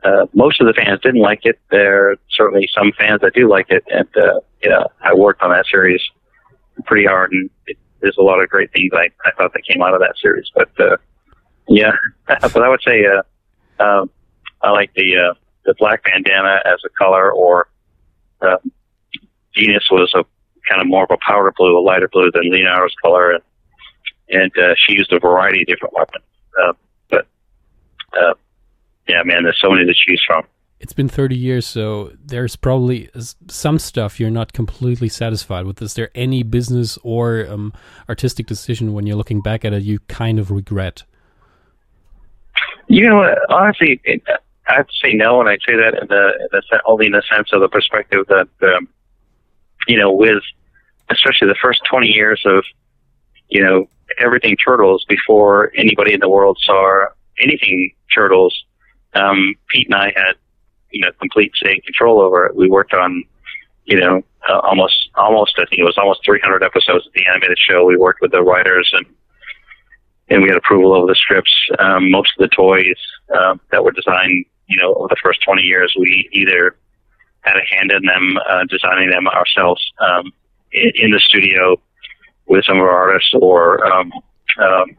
uh, 0.04 0.26
most 0.34 0.60
of 0.62 0.68
the 0.68 0.74
fans 0.74 1.02
didn't 1.02 1.22
like 1.22 1.42
it. 1.44 1.60
There 1.70 2.12
are 2.12 2.16
certainly 2.32 2.70
some 2.74 2.92
fans 2.98 3.22
that 3.22 3.34
do 3.34 3.50
like 3.50 3.68
it, 3.70 3.84
and 3.92 4.08
uh, 4.18 4.40
you 4.64 4.70
know, 4.70 4.88
I 5.02 5.14
worked 5.14 5.42
on 5.42 5.52
that 5.52 5.66
series 5.70 6.02
pretty 6.86 7.06
hard, 7.06 7.32
and 7.32 7.50
it, 7.68 7.78
there's 8.02 8.18
a 8.18 8.24
lot 8.24 8.42
of 8.42 8.50
great 8.50 8.72
things 8.72 8.92
I, 8.94 9.10
I 9.26 9.32
thought 9.38 9.54
that 9.54 9.66
came 9.66 9.82
out 9.82 9.94
of 9.94 10.00
that 10.00 10.16
series. 10.22 10.50
But 10.56 10.70
uh, 10.80 10.98
yeah, 11.68 11.92
but 12.28 12.62
I 12.62 12.70
would 12.70 12.82
say 12.86 13.06
uh, 13.06 13.84
um, 13.84 14.10
I 14.62 14.72
like 14.72 14.94
the 14.96 15.18
uh, 15.18 15.34
the 15.66 15.76
black 15.78 16.04
bandana 16.04 16.62
as 16.66 16.80
a 16.86 16.90
color, 16.90 17.32
or 17.32 17.68
uh, 18.42 18.58
Venus 19.56 19.88
was 19.92 20.14
a 20.14 20.24
kind 20.70 20.82
of 20.82 20.88
more 20.88 21.04
of 21.04 21.12
a 21.12 21.18
powder 21.18 21.54
blue, 21.56 21.78
a 21.78 21.82
lighter 21.82 22.10
blue 22.12 22.32
than 22.32 22.52
Leonardo's 22.52 22.96
color, 23.02 23.32
and 23.32 23.44
and 24.30 24.52
uh, 24.58 24.76
she 24.76 24.96
used 24.96 25.12
a 25.14 25.20
variety 25.20 25.62
of 25.62 25.68
different 25.68 25.94
weapons. 25.94 26.24
Uh, 26.62 26.74
but 27.10 27.28
uh, 28.20 28.34
yeah, 29.08 29.24
man, 29.24 29.44
there's 29.44 29.60
so 29.62 29.70
many 29.70 29.86
to 29.86 29.94
choose 29.94 30.24
from. 30.26 30.44
It's 30.80 30.94
been 30.94 31.10
30 31.10 31.36
years, 31.36 31.66
so 31.66 32.12
there's 32.24 32.56
probably 32.56 33.10
some 33.48 33.80
stuff 33.80 34.20
you're 34.20 34.30
not 34.30 34.54
completely 34.54 35.10
satisfied 35.10 35.66
with. 35.66 35.82
Is 35.82 35.96
there 35.96 36.12
any 36.14 36.44
business 36.44 37.00
or 37.02 37.48
um, 37.50 37.74
artistic 38.08 38.46
decision 38.46 38.94
when 38.94 39.08
you're 39.08 39.16
looking 39.16 39.42
back 39.42 39.66
at 39.66 39.74
it 39.74 39.82
you 39.82 40.00
kind 40.08 40.38
of 40.38 40.52
regret? 40.52 41.04
You 42.88 43.10
know, 43.10 43.36
honestly, 43.50 44.00
it, 44.04 44.22
I'd 44.68 44.86
say 45.04 45.14
no, 45.14 45.40
and 45.40 45.50
I'd 45.50 45.62
say 45.68 45.76
that 45.76 45.98
in 46.00 46.08
the, 46.08 46.34
in 46.40 46.48
the 46.52 46.82
only 46.86 47.08
in 47.08 47.14
the 47.14 47.24
sense 47.34 47.50
of 47.54 47.62
the 47.62 47.70
perspective 47.70 48.28
that 48.28 48.48
um, 48.62 48.88
you 49.88 49.98
know, 49.98 50.12
with 50.12 50.44
especially 51.10 51.48
the 51.48 51.56
first 51.62 51.82
20 51.90 52.08
years 52.08 52.42
of, 52.46 52.64
you 53.50 53.64
know, 53.64 53.88
everything 54.20 54.56
turtles 54.58 55.06
before 55.08 55.72
anybody 55.76 56.14
in 56.14 56.20
the 56.20 56.30
world 56.30 56.58
saw 56.62 57.08
anything 57.40 57.92
turtles, 58.14 58.66
um, 59.14 59.56
Pete 59.70 59.88
and 59.88 59.96
I 59.96 60.14
had, 60.16 60.34
you 60.92 61.02
know, 61.02 61.12
complete 61.20 61.52
say 61.62 61.80
control 61.80 62.22
over 62.22 62.46
it. 62.46 62.56
We 62.56 62.70
worked 62.70 62.94
on, 62.94 63.24
you 63.86 64.00
know, 64.00 64.24
uh, 64.50 64.60
almost, 64.60 65.10
almost, 65.16 65.54
I 65.58 65.66
think 65.66 65.80
it 65.80 65.84
was 65.84 65.98
almost 65.98 66.22
300 66.26 66.64
episodes 66.64 67.06
of 67.06 67.14
the 67.14 67.26
animated 67.28 67.58
show. 67.60 67.86
We 67.86 67.98
worked 67.98 68.22
with 68.22 68.32
the 68.32 68.44
writers 68.44 68.90
and, 68.94 69.06
and 70.30 70.42
we 70.42 70.50
had 70.50 70.58
approval 70.58 71.02
of 71.02 71.08
the 71.08 71.16
strips. 71.16 71.52
Um, 71.80 72.12
most 72.12 72.32
of 72.38 72.50
the 72.50 72.56
toys, 72.56 72.98
um, 73.38 73.60
that 73.72 73.84
were 73.84 73.92
designed, 73.92 74.46
you 74.68 74.82
know, 74.82 74.94
over 74.96 75.08
the 75.10 75.18
first 75.22 75.40
20 75.46 75.62
years, 75.62 75.96
we 75.98 76.30
either 76.32 76.78
had 77.42 77.56
a 77.56 77.76
hand 77.76 77.92
in 77.92 78.04
them, 78.06 78.38
uh, 78.50 78.66
designing 78.66 79.10
them 79.10 79.28
ourselves 79.28 79.82
um, 80.00 80.32
in, 80.72 80.92
in 80.96 81.12
the 81.12 81.20
studio 81.20 81.80
with 82.48 82.66
some 82.66 82.78
of 82.78 82.84
our 82.84 83.10
artists, 83.10 83.34
or 83.34 83.86
um, 83.86 84.12
um, 84.62 84.98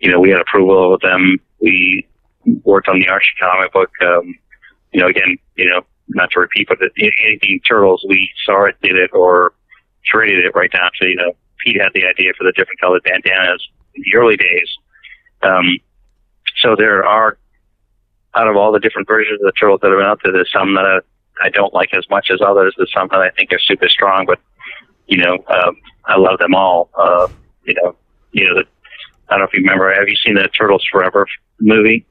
you 0.00 0.10
know, 0.10 0.20
we 0.20 0.30
had 0.30 0.40
approval 0.40 0.94
of 0.94 1.00
them. 1.00 1.38
We 1.60 2.06
worked 2.64 2.88
on 2.88 2.98
the 2.98 3.08
Archie 3.08 3.26
comic 3.40 3.72
book. 3.72 3.90
Um, 4.02 4.34
you 4.92 5.00
know, 5.00 5.08
again, 5.08 5.36
you 5.56 5.68
know, 5.68 5.82
not 6.08 6.30
to 6.32 6.40
repeat, 6.40 6.68
but 6.68 6.78
anything 6.98 7.60
Turtles, 7.68 8.04
we 8.08 8.30
saw 8.44 8.64
it, 8.64 8.76
did 8.82 8.96
it, 8.96 9.10
or 9.12 9.52
traded 10.04 10.44
it 10.44 10.54
right 10.54 10.72
down 10.72 10.90
to 10.98 11.06
you 11.06 11.16
know, 11.16 11.32
Pete 11.64 11.80
had 11.80 11.92
the 11.94 12.06
idea 12.06 12.32
for 12.36 12.44
the 12.44 12.52
different 12.52 12.80
colored 12.80 13.02
bandanas 13.04 13.68
in 13.94 14.02
the 14.04 14.18
early 14.18 14.36
days. 14.36 14.68
Um, 15.42 15.78
so 16.56 16.74
there 16.76 17.04
are, 17.04 17.38
out 18.34 18.48
of 18.48 18.56
all 18.56 18.72
the 18.72 18.80
different 18.80 19.08
versions 19.08 19.40
of 19.40 19.46
the 19.46 19.52
turtles 19.52 19.80
that 19.82 19.90
have 19.90 19.98
been 19.98 20.06
out 20.06 20.20
there, 20.22 20.32
there's 20.32 20.52
some 20.52 20.74
that 20.74 21.02
I 21.42 21.48
don't 21.48 21.72
like 21.74 21.94
as 21.94 22.08
much 22.10 22.30
as 22.30 22.40
others. 22.44 22.74
There's 22.76 22.92
some 22.92 23.08
that 23.08 23.20
I 23.20 23.30
think 23.30 23.52
are 23.52 23.58
super 23.58 23.88
strong, 23.88 24.26
but 24.26 24.38
you 25.10 25.18
know, 25.18 25.34
um, 25.48 25.76
I 26.06 26.16
love 26.16 26.38
them 26.38 26.54
all. 26.54 26.88
Uh, 26.98 27.28
you 27.64 27.74
know, 27.74 27.96
you 28.32 28.46
know, 28.46 28.54
the, 28.54 28.64
I 29.28 29.34
don't 29.34 29.40
know 29.40 29.44
if 29.46 29.52
you 29.52 29.60
remember. 29.60 29.92
Have 29.92 30.08
you 30.08 30.16
seen 30.24 30.36
the 30.36 30.48
Turtles 30.48 30.86
Forever 30.90 31.26
movie? 31.60 32.06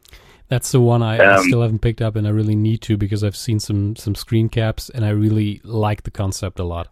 That's 0.50 0.72
the 0.72 0.82
one 0.82 1.02
I, 1.02 1.18
um, 1.20 1.40
I, 1.40 1.44
still 1.44 1.62
haven't 1.62 1.80
picked 1.80 2.02
up, 2.02 2.16
and 2.16 2.28
I 2.28 2.32
really 2.32 2.56
need 2.56 2.82
to 2.84 2.98
because 2.98 3.24
I've 3.24 3.36
seen 3.36 3.60
some 3.60 3.96
some 3.96 4.16
screen 4.16 4.50
caps, 4.50 4.90
and 4.90 5.06
I 5.06 5.10
really 5.10 5.62
like 5.64 6.04
the 6.04 6.12
concept 6.12 6.60
a 6.60 6.64
lot. 6.64 6.90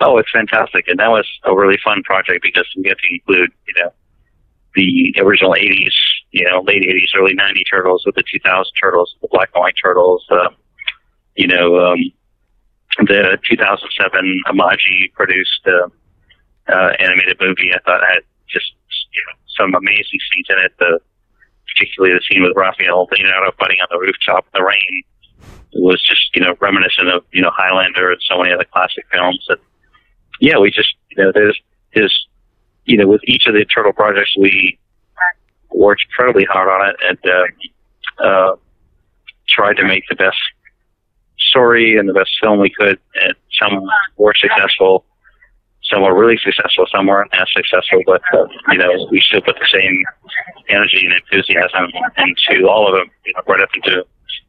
Oh, 0.00 0.18
it's 0.18 0.30
fantastic, 0.30 0.88
and 0.88 0.98
that 0.98 1.08
was 1.08 1.26
a 1.44 1.54
really 1.54 1.78
fun 1.82 2.02
project 2.02 2.42
because 2.42 2.66
we 2.76 2.82
get 2.82 2.98
to 2.98 3.14
include, 3.14 3.50
you 3.66 3.74
know, 3.82 3.92
the 4.74 5.14
original 5.22 5.52
'80s, 5.52 5.94
you 6.32 6.44
know, 6.50 6.62
late 6.62 6.82
'80s, 6.82 7.18
early 7.18 7.34
'90s 7.34 7.70
turtles 7.70 8.02
with 8.04 8.14
the 8.16 8.24
2000 8.30 8.72
turtles, 8.82 9.14
the 9.22 9.28
black 9.30 9.50
and 9.54 9.60
white 9.60 9.74
turtles, 9.82 10.26
uh, 10.30 10.48
you 11.36 11.46
know, 11.46 11.78
um, 11.78 11.98
the 12.98 13.38
2007 13.48 14.42
Imagi 14.48 15.12
produced 15.12 15.66
uh, 15.66 15.88
uh, 16.72 16.92
animated 16.98 17.36
movie. 17.40 17.72
I 17.74 17.78
thought 17.84 18.00
had 18.06 18.22
just 18.48 18.72
you 19.12 19.22
know, 19.26 19.36
some 19.56 19.74
amazing 19.74 20.20
scenes 20.32 20.46
in 20.48 20.58
it. 20.64 20.72
The 20.78 21.00
particularly 21.68 22.14
the 22.14 22.22
scene 22.22 22.42
with 22.42 22.56
Raphael 22.56 23.08
Leonardo 23.12 23.52
fighting 23.58 23.78
on 23.82 23.88
the 23.90 23.98
rooftop 23.98 24.46
in 24.46 24.60
the 24.60 24.64
rain 24.64 25.02
was 25.74 26.00
just 26.02 26.34
you 26.34 26.40
know 26.40 26.54
reminiscent 26.60 27.08
of 27.08 27.24
you 27.32 27.42
know 27.42 27.50
Highlander 27.52 28.10
and 28.12 28.20
so 28.22 28.38
many 28.38 28.52
other 28.52 28.64
classic 28.64 29.04
films. 29.12 29.44
And 29.48 29.58
yeah, 30.40 30.58
we 30.58 30.70
just 30.70 30.94
you 31.10 31.22
know 31.22 31.32
there's 31.34 31.60
there's 31.94 32.26
you 32.84 32.96
know 32.96 33.06
with 33.06 33.20
each 33.24 33.46
of 33.46 33.54
the 33.54 33.64
turtle 33.64 33.92
projects 33.92 34.34
we 34.38 34.78
worked 35.70 36.02
incredibly 36.08 36.44
hard 36.44 36.68
on 36.68 36.88
it 36.88 36.96
and 37.06 37.18
uh, 38.22 38.26
uh, 38.26 38.56
tried 39.48 39.74
to 39.74 39.84
make 39.84 40.04
the 40.08 40.14
best 40.14 40.38
story 41.56 41.96
and 41.98 42.08
the 42.08 42.12
best 42.12 42.30
film 42.42 42.60
we 42.60 42.70
could. 42.70 42.98
And 43.22 43.34
some 43.60 43.88
were 44.16 44.34
successful, 44.34 45.04
some 45.90 46.02
were 46.02 46.14
really 46.14 46.38
successful, 46.42 46.86
some 46.94 47.06
weren't 47.06 47.30
as 47.34 47.48
successful, 47.52 48.00
but 48.06 48.20
uh, 48.34 48.46
you 48.72 48.78
know 48.78 49.08
we 49.10 49.20
still 49.20 49.40
put 49.40 49.56
the 49.56 49.68
same 49.72 50.04
energy 50.68 51.06
and 51.06 51.14
enthusiasm 51.14 51.90
into 52.18 52.68
all 52.68 52.88
of 52.88 52.98
them, 52.98 53.10
you 53.24 53.32
know, 53.34 53.42
right 53.48 53.60
up 53.60 53.70
into 53.74 54.04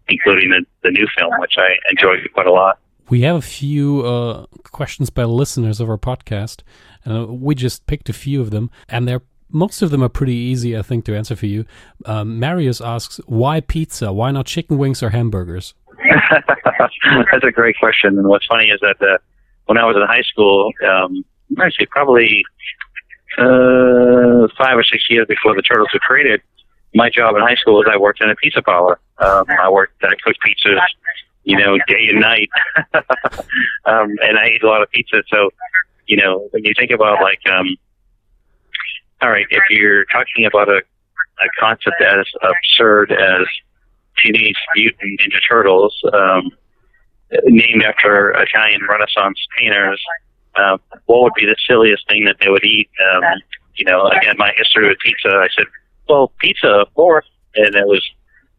including 0.10 0.50
the, 0.50 0.65
the 0.84 0.91
new 0.91 1.08
film, 1.17 1.32
which 1.39 1.56
I 1.58 1.70
enjoyed 1.91 2.20
quite 2.34 2.48
a 2.48 2.52
lot. 2.52 2.80
We 3.10 3.22
have 3.22 3.38
a 3.38 3.41
few 3.41 4.06
uh, 4.06 4.46
questions 4.63 5.10
by 5.10 5.24
listeners 5.24 5.80
of 5.80 5.89
our 5.89 5.98
podcast. 5.98 6.62
Uh, 7.10 7.26
we 7.28 7.56
just 7.56 7.86
picked 7.88 8.10
a 8.10 8.13
few 8.13 8.41
of 8.41 8.52
them, 8.52 8.70
and 8.89 9.08
they're 9.08 9.22
most 9.50 9.82
of 9.82 9.91
them 9.91 10.04
are 10.04 10.10
pretty 10.10 10.36
easy, 10.36 10.78
I 10.78 10.82
think, 10.82 11.06
to 11.06 11.15
answer 11.15 11.36
for 11.36 11.46
you. 11.46 11.63
Um, 12.06 12.38
Marius 12.38 12.82
asks, 12.82 13.22
"Why 13.28 13.62
pizza? 13.62 14.12
Why 14.12 14.32
not 14.32 14.46
chicken 14.46 14.78
wings 14.78 15.02
or 15.02 15.12
hamburgers?" 15.12 15.74
That's 17.32 17.43
a 17.43 17.52
great 17.52 17.78
question. 17.80 18.17
And 18.17 18.28
what's 18.28 18.46
funny 18.46 18.70
is 18.70 18.80
that 18.82 19.02
uh, 19.02 19.17
when 19.65 19.78
I 19.78 19.86
was 19.86 19.96
in 19.96 20.04
high 20.08 20.24
school, 20.24 20.72
um, 20.88 21.24
actually 21.60 21.88
probably 21.88 22.43
uh, 23.38 24.48
five 24.58 24.78
or 24.78 24.84
six 24.84 25.06
years 25.10 25.28
before 25.28 25.56
the 25.56 25.62
Turtles 25.62 25.89
were 25.93 26.00
created, 26.00 26.41
my 26.96 27.10
job 27.10 27.36
in 27.36 27.41
high 27.41 27.56
school 27.56 27.76
was 27.76 27.88
I 27.91 27.98
worked 27.98 28.22
in 28.22 28.30
a 28.30 28.36
pizza 28.36 28.62
parlor. 28.62 29.00
Um, 29.20 29.46
I 29.62 29.70
worked, 29.70 30.04
I 30.04 30.15
cooked 30.24 30.39
pizzas, 30.46 30.80
you 31.43 31.58
know, 31.58 31.78
day 31.88 32.08
and 32.10 32.22
night, 32.22 32.50
um, 33.86 34.15
and 34.22 34.38
I 34.38 34.46
ate 34.46 34.63
a 34.63 34.67
lot 34.67 34.82
of 34.82 34.89
pizza. 34.91 35.24
So, 35.30 35.50
you 36.08 36.17
know, 36.17 36.48
when 36.52 36.63
you 36.63 36.74
think 36.78 36.91
about 36.91 37.22
like, 37.22 37.39
um, 37.52 37.76
all 39.22 39.30
right, 39.30 39.46
if 39.50 39.63
you're 39.70 40.06
talking 40.06 40.46
about 40.46 40.70
a, 40.70 40.78
a 40.78 41.48
concept 41.60 42.02
as 42.02 42.26
absurd 42.41 43.12
as 43.12 43.48
Teenage 44.23 44.56
Mutant 44.75 45.19
Ninja 45.19 45.39
Turtles, 45.49 45.99
um, 46.13 46.51
named 47.45 47.84
after 47.84 48.32
Italian 48.32 48.82
Renaissance 48.89 49.39
painters, 49.58 50.01
uh, 50.56 50.77
what 51.06 51.23
would 51.23 51.34
be 51.36 51.45
the 51.45 51.56
silliest 51.67 52.08
thing 52.10 52.25
that 52.25 52.38
they 52.39 52.49
would 52.49 52.63
eat? 52.63 52.89
Um, 53.13 53.23
you 53.75 53.86
know, 53.86 54.08
again, 54.08 54.36
my 54.38 54.51
history 54.58 54.88
with 54.88 54.97
pizza, 54.99 55.30
I 55.30 55.47
said, 55.56 55.65
well, 56.10 56.32
pizza, 56.39 56.67
of 56.67 56.93
course. 56.93 57.25
And 57.56 57.75
it 57.75 57.88
was, 57.88 58.03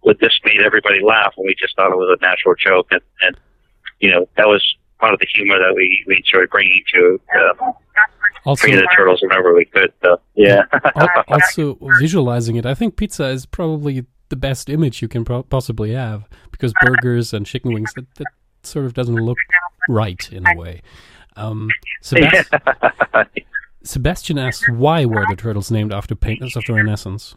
with 0.04 0.18
this 0.20 0.38
made 0.44 0.60
everybody 0.64 1.00
laugh, 1.02 1.34
and 1.36 1.46
we 1.46 1.54
just 1.58 1.74
thought 1.76 1.90
it 1.90 1.96
was 1.96 2.16
a 2.20 2.24
natural 2.24 2.54
joke. 2.54 2.88
And, 2.90 3.00
and 3.22 3.36
you 4.00 4.10
know, 4.10 4.28
that 4.36 4.46
was 4.46 4.62
part 5.00 5.14
of 5.14 5.20
the 5.20 5.26
humor 5.32 5.58
that 5.58 5.74
we, 5.74 6.04
we 6.06 6.16
enjoyed 6.16 6.50
bringing 6.50 6.82
to 6.94 7.20
uh, 7.38 7.72
also, 8.44 8.66
the 8.68 8.88
turtles 8.96 9.20
whenever 9.22 9.54
we 9.54 9.64
could. 9.64 9.92
So, 10.02 10.20
yeah. 10.34 10.62
also, 11.28 11.78
visualizing 12.00 12.56
it, 12.56 12.66
I 12.66 12.74
think 12.74 12.96
pizza 12.96 13.26
is 13.26 13.46
probably 13.46 14.06
the 14.28 14.36
best 14.36 14.68
image 14.68 15.02
you 15.02 15.08
can 15.08 15.24
pro- 15.24 15.42
possibly 15.42 15.92
have 15.92 16.28
because 16.50 16.72
burgers 16.80 17.32
and 17.32 17.46
chicken 17.46 17.72
wings 17.72 17.92
that, 17.94 18.06
that 18.16 18.26
sort 18.62 18.84
of 18.84 18.94
doesn't 18.94 19.16
look 19.16 19.38
right 19.88 20.30
in 20.32 20.46
a 20.46 20.56
way. 20.56 20.82
Um, 21.36 21.68
Sebastian, 22.02 22.60
Sebastian 23.82 24.38
asks, 24.38 24.68
why 24.68 25.04
were 25.04 25.24
the 25.28 25.36
turtles 25.36 25.70
named 25.70 25.92
after 25.92 26.14
painters 26.14 26.56
of 26.56 26.64
the 26.66 26.74
Renaissance? 26.74 27.36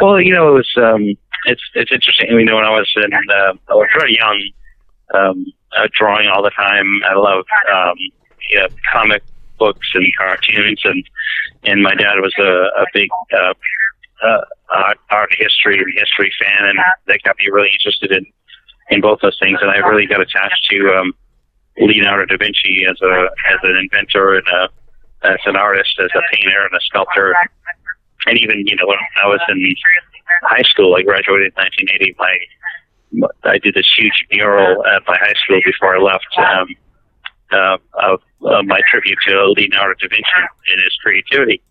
Well, 0.00 0.20
you 0.20 0.32
know, 0.32 0.48
it 0.48 0.54
was 0.54 0.72
um, 0.76 1.14
it's 1.46 1.62
it's 1.74 1.92
interesting. 1.92 2.28
You 2.30 2.44
know, 2.44 2.56
when 2.56 2.64
I 2.64 2.70
was 2.70 2.90
in, 2.96 3.12
uh, 3.12 3.52
I 3.68 3.74
was 3.74 3.88
very 3.96 4.16
young, 4.16 4.50
um, 5.14 5.46
uh, 5.76 5.88
drawing 5.92 6.28
all 6.28 6.42
the 6.42 6.50
time. 6.50 7.00
I 7.04 7.14
love 7.14 7.44
um, 7.72 7.94
you 8.50 8.58
know, 8.58 8.68
comic 8.92 9.22
books 9.58 9.88
and 9.94 10.06
cartoons, 10.16 10.80
and 10.84 11.04
and 11.64 11.82
my 11.82 11.94
dad 11.94 12.16
was 12.16 12.34
a, 12.38 12.80
a 12.80 12.86
big 12.92 13.08
uh, 13.32 13.54
uh, 14.22 14.94
art, 15.10 15.30
history 15.38 15.78
and 15.78 15.92
history 15.96 16.32
fan, 16.40 16.68
and 16.68 16.78
that 17.06 17.20
got 17.24 17.36
me 17.38 17.46
really 17.50 17.70
interested 17.72 18.12
in 18.12 18.24
in 18.90 19.00
both 19.00 19.20
those 19.20 19.36
things. 19.40 19.58
And 19.60 19.70
I 19.70 19.78
really 19.78 20.06
got 20.06 20.20
attached 20.20 20.66
to 20.70 20.94
um, 20.94 21.12
Leonardo 21.78 22.26
da 22.26 22.36
Vinci 22.36 22.84
as 22.88 23.00
a 23.02 23.28
as 23.52 23.58
an 23.62 23.76
inventor 23.76 24.36
and 24.36 24.46
a, 24.48 24.68
as 25.28 25.40
an 25.46 25.56
artist, 25.56 25.98
as 25.98 26.10
a 26.14 26.22
painter 26.34 26.64
and 26.64 26.74
a 26.74 26.80
sculptor. 26.80 27.34
And 28.26 28.38
even 28.38 28.64
you 28.66 28.76
know 28.76 28.86
when 28.86 28.98
I 29.22 29.26
was 29.26 29.40
in 29.48 29.74
high 30.44 30.62
school, 30.62 30.94
I 30.94 31.02
graduated 31.02 31.52
in 31.52 31.62
1980. 31.88 32.14
My 32.18 32.38
I 33.44 33.58
did 33.58 33.74
this 33.74 33.90
huge 33.96 34.26
mural 34.30 34.84
at 34.86 35.02
my 35.06 35.18
high 35.18 35.34
school 35.44 35.60
before 35.64 35.96
I 35.96 36.00
left. 36.00 36.26
Um, 36.38 36.68
uh, 37.52 37.76
of 38.00 38.20
uh, 38.46 38.62
my 38.62 38.80
tribute 38.90 39.18
to 39.26 39.52
Leonardo 39.56 39.94
da 40.00 40.08
Vinci 40.08 40.24
and 40.70 40.80
his 40.82 40.96
creativity. 41.02 41.62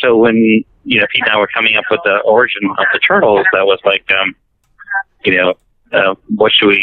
So 0.00 0.16
when 0.16 0.64
you 0.88 1.00
know 1.00 1.06
Pete 1.12 1.22
and 1.24 1.32
I 1.32 1.38
were 1.38 1.50
coming 1.52 1.76
up 1.76 1.84
with 1.90 2.00
the 2.04 2.18
origin 2.24 2.64
of 2.78 2.86
the 2.92 2.98
turtles, 2.98 3.46
that 3.52 3.66
was 3.66 3.80
like, 3.84 4.04
um, 4.10 4.34
you 5.24 5.36
know, 5.36 5.54
uh, 5.92 6.14
what 6.36 6.52
should 6.52 6.68
we, 6.68 6.80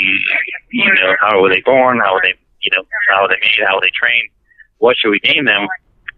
you 0.72 0.94
know, 0.94 1.16
how 1.20 1.42
were 1.42 1.50
they 1.50 1.62
born? 1.62 2.00
How 2.00 2.14
were 2.14 2.22
they 2.24 2.36
you 2.66 2.72
know, 2.76 2.84
how 3.10 3.28
they 3.28 3.36
made, 3.42 3.66
how 3.68 3.80
they 3.80 3.92
trained, 3.94 4.30
what 4.80 4.98
should 4.98 5.12
we 5.12 5.20
name 5.24 5.46
them? 5.46 5.68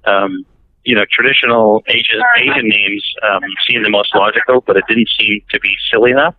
Um, 0.06 0.46
you 0.86 0.96
know, 0.96 1.06
traditional 1.12 1.84
Asian 1.88 2.22
Asian 2.38 2.68
names 2.68 3.04
um, 3.30 3.42
seemed 3.68 3.86
the 3.86 3.90
most 3.90 4.16
logical, 4.16 4.62
but 4.66 4.78
it 4.78 4.86
didn't 4.88 5.10
seem 5.20 5.42
to 5.50 5.60
be 5.60 5.76
silly 5.92 6.12
enough. 6.12 6.36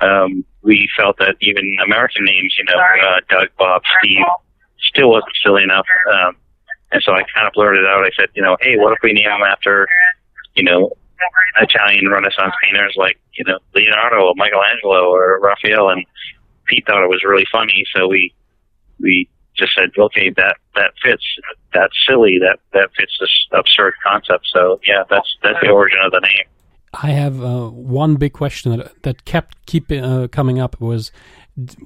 Um, 0.00 0.44
we 0.62 0.88
felt 0.96 1.18
that 1.18 1.36
even 1.42 1.76
American 1.84 2.24
names, 2.24 2.56
you 2.58 2.64
know, 2.64 2.80
uh, 2.80 3.20
Doug, 3.28 3.48
Bob, 3.58 3.82
Steve, 3.98 4.24
still 4.80 5.10
wasn't 5.10 5.36
silly 5.44 5.62
enough. 5.62 5.86
Um, 6.10 6.36
and 6.92 7.02
so 7.02 7.12
I 7.12 7.22
kind 7.34 7.46
of 7.46 7.52
blurted 7.52 7.84
out. 7.84 8.04
I 8.04 8.10
said, 8.16 8.28
you 8.34 8.42
know, 8.42 8.56
hey, 8.62 8.76
what 8.78 8.92
if 8.92 8.98
we 9.02 9.12
name 9.12 9.28
them 9.28 9.42
after, 9.42 9.86
you 10.54 10.62
know, 10.62 10.92
Italian 11.60 12.08
Renaissance 12.08 12.54
painters 12.62 12.94
like, 12.96 13.18
you 13.34 13.44
know, 13.44 13.58
Leonardo 13.74 14.26
or 14.26 14.34
Michelangelo 14.36 15.10
or 15.10 15.38
Raphael? 15.40 15.90
And 15.90 16.04
Pete 16.66 16.86
thought 16.86 17.04
it 17.04 17.08
was 17.08 17.22
really 17.24 17.46
funny, 17.50 17.84
so 17.94 18.08
we 18.08 18.32
we 19.00 19.28
just 19.56 19.74
said, 19.74 19.90
okay, 19.98 20.30
that 20.36 20.56
that 20.74 20.92
fits. 21.02 21.24
That's 21.74 21.94
silly. 22.08 22.38
That 22.40 22.58
that 22.72 22.90
fits 22.96 23.16
this 23.20 23.46
absurd 23.52 23.94
concept. 24.04 24.48
So 24.52 24.80
yeah, 24.86 25.04
that's 25.08 25.36
that's 25.42 25.58
the 25.62 25.70
origin 25.70 25.98
of 26.04 26.12
the 26.12 26.20
name. 26.20 26.46
I 26.92 27.10
have 27.10 27.42
uh, 27.42 27.68
one 27.68 28.16
big 28.16 28.32
question 28.32 28.76
that 28.76 29.02
that 29.02 29.24
kept 29.24 29.66
keep 29.66 29.90
uh, 29.90 30.28
coming 30.28 30.58
up 30.58 30.80
was. 30.80 31.12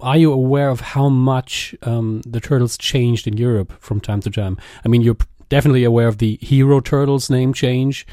Are 0.03 0.17
you 0.17 0.31
aware 0.31 0.69
of 0.69 0.81
how 0.81 1.09
much 1.09 1.75
um, 1.83 2.23
the 2.25 2.39
turtles 2.39 2.79
changed 2.79 3.27
in 3.27 3.37
Europe 3.37 3.73
from 3.81 3.99
time 3.99 4.21
to 4.21 4.31
time? 4.31 4.57
I 4.85 4.89
mean, 4.89 5.01
you're 5.01 5.17
definitely 5.55 5.85
aware 5.85 6.09
of 6.09 6.19
the 6.19 6.37
Hero 6.43 6.81
Turtles 6.81 7.31
name 7.31 7.53
change, 7.53 8.05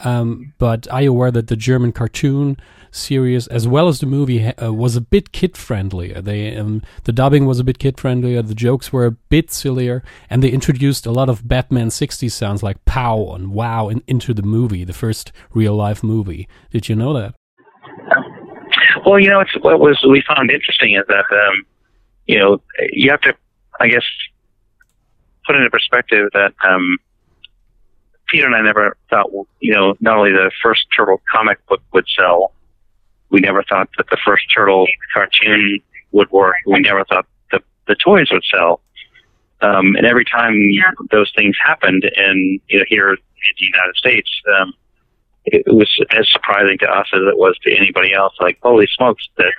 um, 0.00 0.52
but 0.58 0.86
you 1.00 1.10
aware 1.10 1.30
that 1.30 1.46
the 1.46 1.56
German 1.56 1.92
cartoon 1.92 2.58
series 2.90 3.46
as 3.46 3.66
well 3.66 3.88
as 3.88 4.00
the 4.00 4.06
movie 4.06 4.44
uh, 4.44 4.70
was 4.70 4.96
a 4.96 5.00
bit 5.00 5.32
kid 5.32 5.56
friendlier? 5.56 6.20
They 6.20 6.54
um, 6.58 6.82
the 7.04 7.12
dubbing 7.12 7.46
was 7.46 7.58
a 7.58 7.64
bit 7.64 7.78
kid 7.78 7.98
friendlier, 7.98 8.42
the 8.42 8.54
jokes 8.54 8.92
were 8.92 9.06
a 9.06 9.12
bit 9.12 9.50
sillier, 9.50 10.02
and 10.28 10.42
they 10.42 10.50
introduced 10.50 11.06
a 11.06 11.10
lot 11.10 11.30
of 11.30 11.48
Batman 11.48 11.88
'60s 11.88 12.32
sounds 12.32 12.62
like 12.62 12.84
"pow" 12.84 13.32
and 13.34 13.54
"wow" 13.54 13.88
in, 13.88 14.02
into 14.06 14.34
the 14.34 14.42
movie, 14.42 14.84
the 14.84 14.92
first 14.92 15.32
real 15.54 15.74
life 15.74 16.02
movie. 16.02 16.46
Did 16.70 16.90
you 16.90 16.96
know 16.96 17.14
that? 17.14 17.34
Well, 19.06 19.18
you 19.18 19.30
know, 19.30 19.40
it's, 19.40 19.54
what 19.62 19.80
was 19.80 19.98
we 20.06 20.22
found 20.28 20.50
interesting 20.50 20.96
is 20.96 21.06
that 21.08 21.24
um, 21.32 21.64
you 22.26 22.38
know 22.38 22.60
you 22.92 23.10
have 23.10 23.22
to, 23.22 23.32
I 23.80 23.88
guess, 23.88 24.04
put 25.46 25.56
into 25.56 25.70
perspective 25.70 26.28
that 26.32 26.52
um, 26.66 26.98
Peter 28.28 28.46
and 28.46 28.54
I 28.54 28.62
never 28.62 28.96
thought, 29.08 29.30
you 29.60 29.74
know, 29.74 29.94
not 30.00 30.16
only 30.16 30.32
the 30.32 30.50
first 30.62 30.86
Turtle 30.96 31.20
comic 31.32 31.64
book 31.66 31.82
would 31.92 32.06
sell, 32.16 32.52
we 33.30 33.40
never 33.40 33.62
thought 33.62 33.88
that 33.96 34.06
the 34.10 34.18
first 34.24 34.44
Turtle 34.54 34.86
cartoon 35.12 35.80
would 36.12 36.30
work. 36.30 36.56
We 36.66 36.80
never 36.80 37.04
thought 37.04 37.26
the 37.50 37.60
the 37.86 37.96
toys 37.96 38.28
would 38.30 38.44
sell. 38.50 38.80
Um, 39.62 39.94
and 39.96 40.06
every 40.06 40.24
time 40.24 40.56
those 41.10 41.30
things 41.36 41.56
happened, 41.62 42.04
and 42.16 42.60
you 42.68 42.78
know, 42.78 42.84
here 42.88 43.10
in 43.10 43.16
the 43.58 43.66
United 43.66 43.96
States, 43.96 44.30
um, 44.58 44.72
it 45.44 45.62
was 45.66 45.88
as 46.16 46.30
surprising 46.30 46.78
to 46.78 46.86
us 46.86 47.08
as 47.12 47.20
it 47.20 47.36
was 47.36 47.56
to 47.64 47.76
anybody 47.76 48.12
else. 48.12 48.34
Like, 48.40 48.58
holy 48.62 48.88
smokes, 48.96 49.28
that 49.36 49.52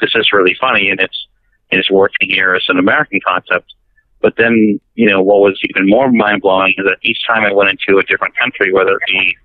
this 0.00 0.10
is 0.14 0.32
really 0.32 0.56
funny, 0.60 0.90
and 0.90 1.00
it's 1.00 1.26
it's 1.70 1.90
working 1.90 2.30
here 2.30 2.54
as 2.54 2.64
an 2.68 2.78
American 2.78 3.20
concept. 3.26 3.74
But 4.20 4.34
then, 4.36 4.80
you 4.94 5.08
know, 5.08 5.22
what 5.22 5.40
was 5.40 5.60
even 5.70 5.88
more 5.88 6.10
mind 6.10 6.42
blowing 6.42 6.74
is 6.76 6.84
that 6.84 6.98
each 7.02 7.18
time 7.26 7.44
I 7.44 7.52
went 7.52 7.70
into 7.70 7.98
a 7.98 8.02
different 8.02 8.36
country, 8.36 8.72
whether 8.72 8.96
it 8.96 9.02
be, 9.06 9.36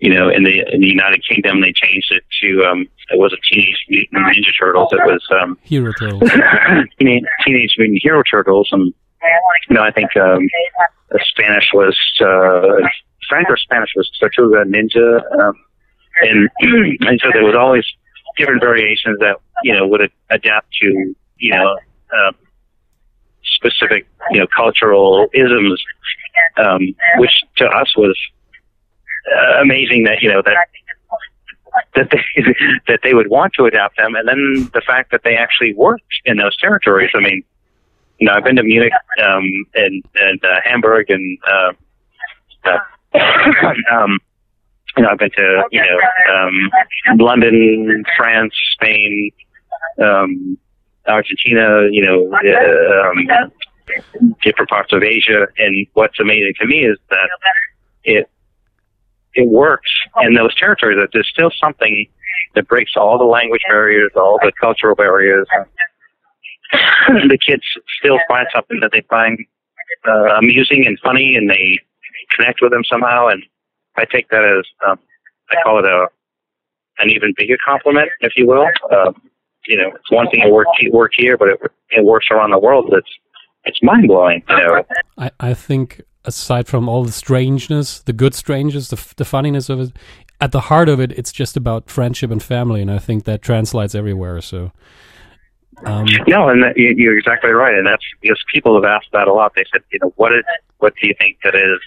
you 0.00 0.12
know, 0.12 0.28
in 0.28 0.42
the 0.42 0.64
in 0.72 0.80
the 0.80 0.88
United 0.88 1.22
Kingdom, 1.28 1.60
they 1.60 1.72
changed 1.72 2.10
it 2.10 2.24
to 2.42 2.64
um, 2.64 2.88
it 3.10 3.18
wasn't 3.18 3.40
Teenage 3.50 3.84
Mutant 3.88 4.26
Ninja 4.26 4.50
Turtles, 4.58 4.88
it 4.92 5.00
was 5.04 5.24
um, 5.40 5.58
Hero 5.62 5.92
Turtles, 5.92 6.22
Teenage, 6.98 7.24
Teenage 7.44 7.74
Mutant 7.78 8.00
Hero 8.02 8.22
Turtles, 8.28 8.68
and 8.72 8.92
you 9.68 9.76
know, 9.76 9.82
I 9.82 9.90
think 9.90 10.16
um, 10.16 10.48
Spanish 11.28 11.68
was 11.72 11.96
uh, 12.20 12.88
French 13.28 13.46
or 13.48 13.56
Spanish 13.56 13.90
was 13.94 14.10
Tortuga 14.18 14.64
Ninja, 14.64 15.20
um, 15.38 15.54
and 16.22 16.48
and 17.00 17.20
so 17.22 17.30
there 17.32 17.44
was 17.44 17.54
always 17.56 17.84
different 18.36 18.62
variations 18.62 19.18
that 19.20 19.36
you 19.62 19.74
know 19.74 19.86
would 19.86 20.10
adapt 20.30 20.72
to 20.80 21.14
you 21.38 21.52
know. 21.52 21.78
Uh, 22.12 22.32
specific, 23.60 24.06
you 24.30 24.40
know, 24.40 24.46
cultural 24.54 25.28
isms, 25.34 25.82
um, 26.56 26.94
which 27.18 27.32
to 27.56 27.66
us 27.66 27.94
was 27.96 28.16
uh, 29.36 29.60
amazing 29.60 30.04
that, 30.04 30.22
you 30.22 30.30
know, 30.30 30.42
that 30.42 30.56
that 31.94 32.10
they 32.10 32.42
that 32.88 33.00
they 33.02 33.14
would 33.14 33.28
want 33.28 33.52
to 33.54 33.64
adapt 33.64 33.96
them, 33.96 34.14
and 34.14 34.26
then 34.26 34.70
the 34.74 34.80
fact 34.80 35.10
that 35.12 35.22
they 35.24 35.36
actually 35.36 35.74
worked 35.74 36.02
in 36.24 36.36
those 36.36 36.56
territories. 36.56 37.10
I 37.14 37.20
mean, 37.20 37.42
you 38.18 38.26
know, 38.26 38.34
I've 38.34 38.44
been 38.44 38.56
to 38.56 38.62
Munich 38.62 38.92
um, 39.22 39.48
and 39.74 40.04
and 40.16 40.44
uh, 40.44 40.60
Hamburg 40.64 41.10
and 41.10 41.38
uh, 41.46 41.72
uh, 42.64 42.78
um, 43.92 44.18
you 44.96 45.02
know, 45.02 45.10
I've 45.10 45.18
been 45.18 45.30
to 45.30 45.62
you 45.70 45.80
know 45.80 46.34
um, 46.34 47.18
London, 47.18 48.04
France, 48.16 48.54
Spain, 48.74 49.30
um, 50.02 50.58
Argentina, 51.06 51.88
you 51.90 52.04
know, 52.04 52.30
uh, 52.32 53.10
um, 53.10 53.52
different 54.42 54.70
parts 54.70 54.92
of 54.92 55.02
Asia. 55.02 55.46
And 55.58 55.86
what's 55.94 56.20
amazing 56.20 56.54
to 56.60 56.66
me 56.66 56.84
is 56.84 56.98
that 57.10 57.28
it 58.04 58.30
it 59.34 59.48
works 59.48 59.90
in 60.22 60.34
those 60.34 60.54
territories. 60.56 60.98
That 61.00 61.10
there's 61.12 61.28
still 61.28 61.50
something 61.60 62.06
that 62.54 62.68
breaks 62.68 62.92
all 62.96 63.18
the 63.18 63.24
language 63.24 63.62
barriers, 63.68 64.10
all 64.16 64.38
the 64.42 64.52
cultural 64.60 64.94
barriers. 64.94 65.46
the 66.72 67.38
kids 67.44 67.62
still 67.98 68.18
find 68.28 68.46
something 68.54 68.78
that 68.80 68.90
they 68.92 69.02
find 69.08 69.38
uh, 70.08 70.36
amusing 70.38 70.84
and 70.86 70.98
funny, 71.02 71.34
and 71.36 71.48
they 71.50 71.78
connect 72.36 72.60
with 72.62 72.72
them 72.72 72.84
somehow. 72.84 73.28
And 73.28 73.42
I 73.96 74.04
take 74.04 74.28
that 74.30 74.44
as 74.44 74.64
um, 74.88 74.98
I 75.50 75.56
call 75.64 75.78
it 75.78 75.84
a 75.84 76.06
an 76.98 77.10
even 77.10 77.32
bigger 77.36 77.56
compliment, 77.64 78.10
if 78.20 78.32
you 78.36 78.46
will. 78.46 78.66
Uh, 78.90 79.12
you 79.66 79.76
know, 79.76 79.88
it's 79.94 80.10
one 80.10 80.28
thing 80.30 80.42
to 80.42 80.50
work 80.50 80.66
work 80.90 81.12
here, 81.16 81.36
but 81.36 81.48
it, 81.48 81.60
it 81.90 82.04
works 82.04 82.26
around 82.30 82.50
the 82.50 82.58
world. 82.58 82.92
It's 82.92 83.08
it's 83.64 83.78
mind 83.82 84.08
blowing. 84.08 84.42
You 84.48 84.56
know, 84.56 84.84
I 85.18 85.30
I 85.40 85.54
think 85.54 86.02
aside 86.24 86.68
from 86.68 86.88
all 86.88 87.04
the 87.04 87.12
strangeness, 87.12 88.00
the 88.00 88.12
good 88.12 88.34
strangeness, 88.34 88.88
the 88.88 89.14
the 89.16 89.24
funniness 89.24 89.68
of 89.68 89.80
it, 89.80 89.92
at 90.40 90.52
the 90.52 90.60
heart 90.60 90.88
of 90.88 91.00
it, 91.00 91.12
it's 91.12 91.32
just 91.32 91.56
about 91.56 91.90
friendship 91.90 92.30
and 92.30 92.42
family, 92.42 92.80
and 92.80 92.90
I 92.90 92.98
think 92.98 93.24
that 93.24 93.42
translates 93.42 93.94
everywhere. 93.94 94.40
So. 94.40 94.72
Um, 95.86 96.04
no, 96.28 96.50
and 96.50 96.62
that, 96.62 96.76
you're 96.76 97.16
exactly 97.16 97.52
right, 97.52 97.74
and 97.74 97.86
that's 97.86 98.04
because 98.20 98.38
people 98.52 98.74
have 98.74 98.84
asked 98.84 99.08
that 99.14 99.28
a 99.28 99.32
lot. 99.32 99.52
They 99.56 99.64
said, 99.72 99.80
you 99.90 99.98
know, 100.02 100.12
what 100.16 100.30
is, 100.34 100.44
what 100.76 100.92
do 101.00 101.06
you 101.06 101.14
think 101.18 101.38
that 101.42 101.54
is 101.54 101.80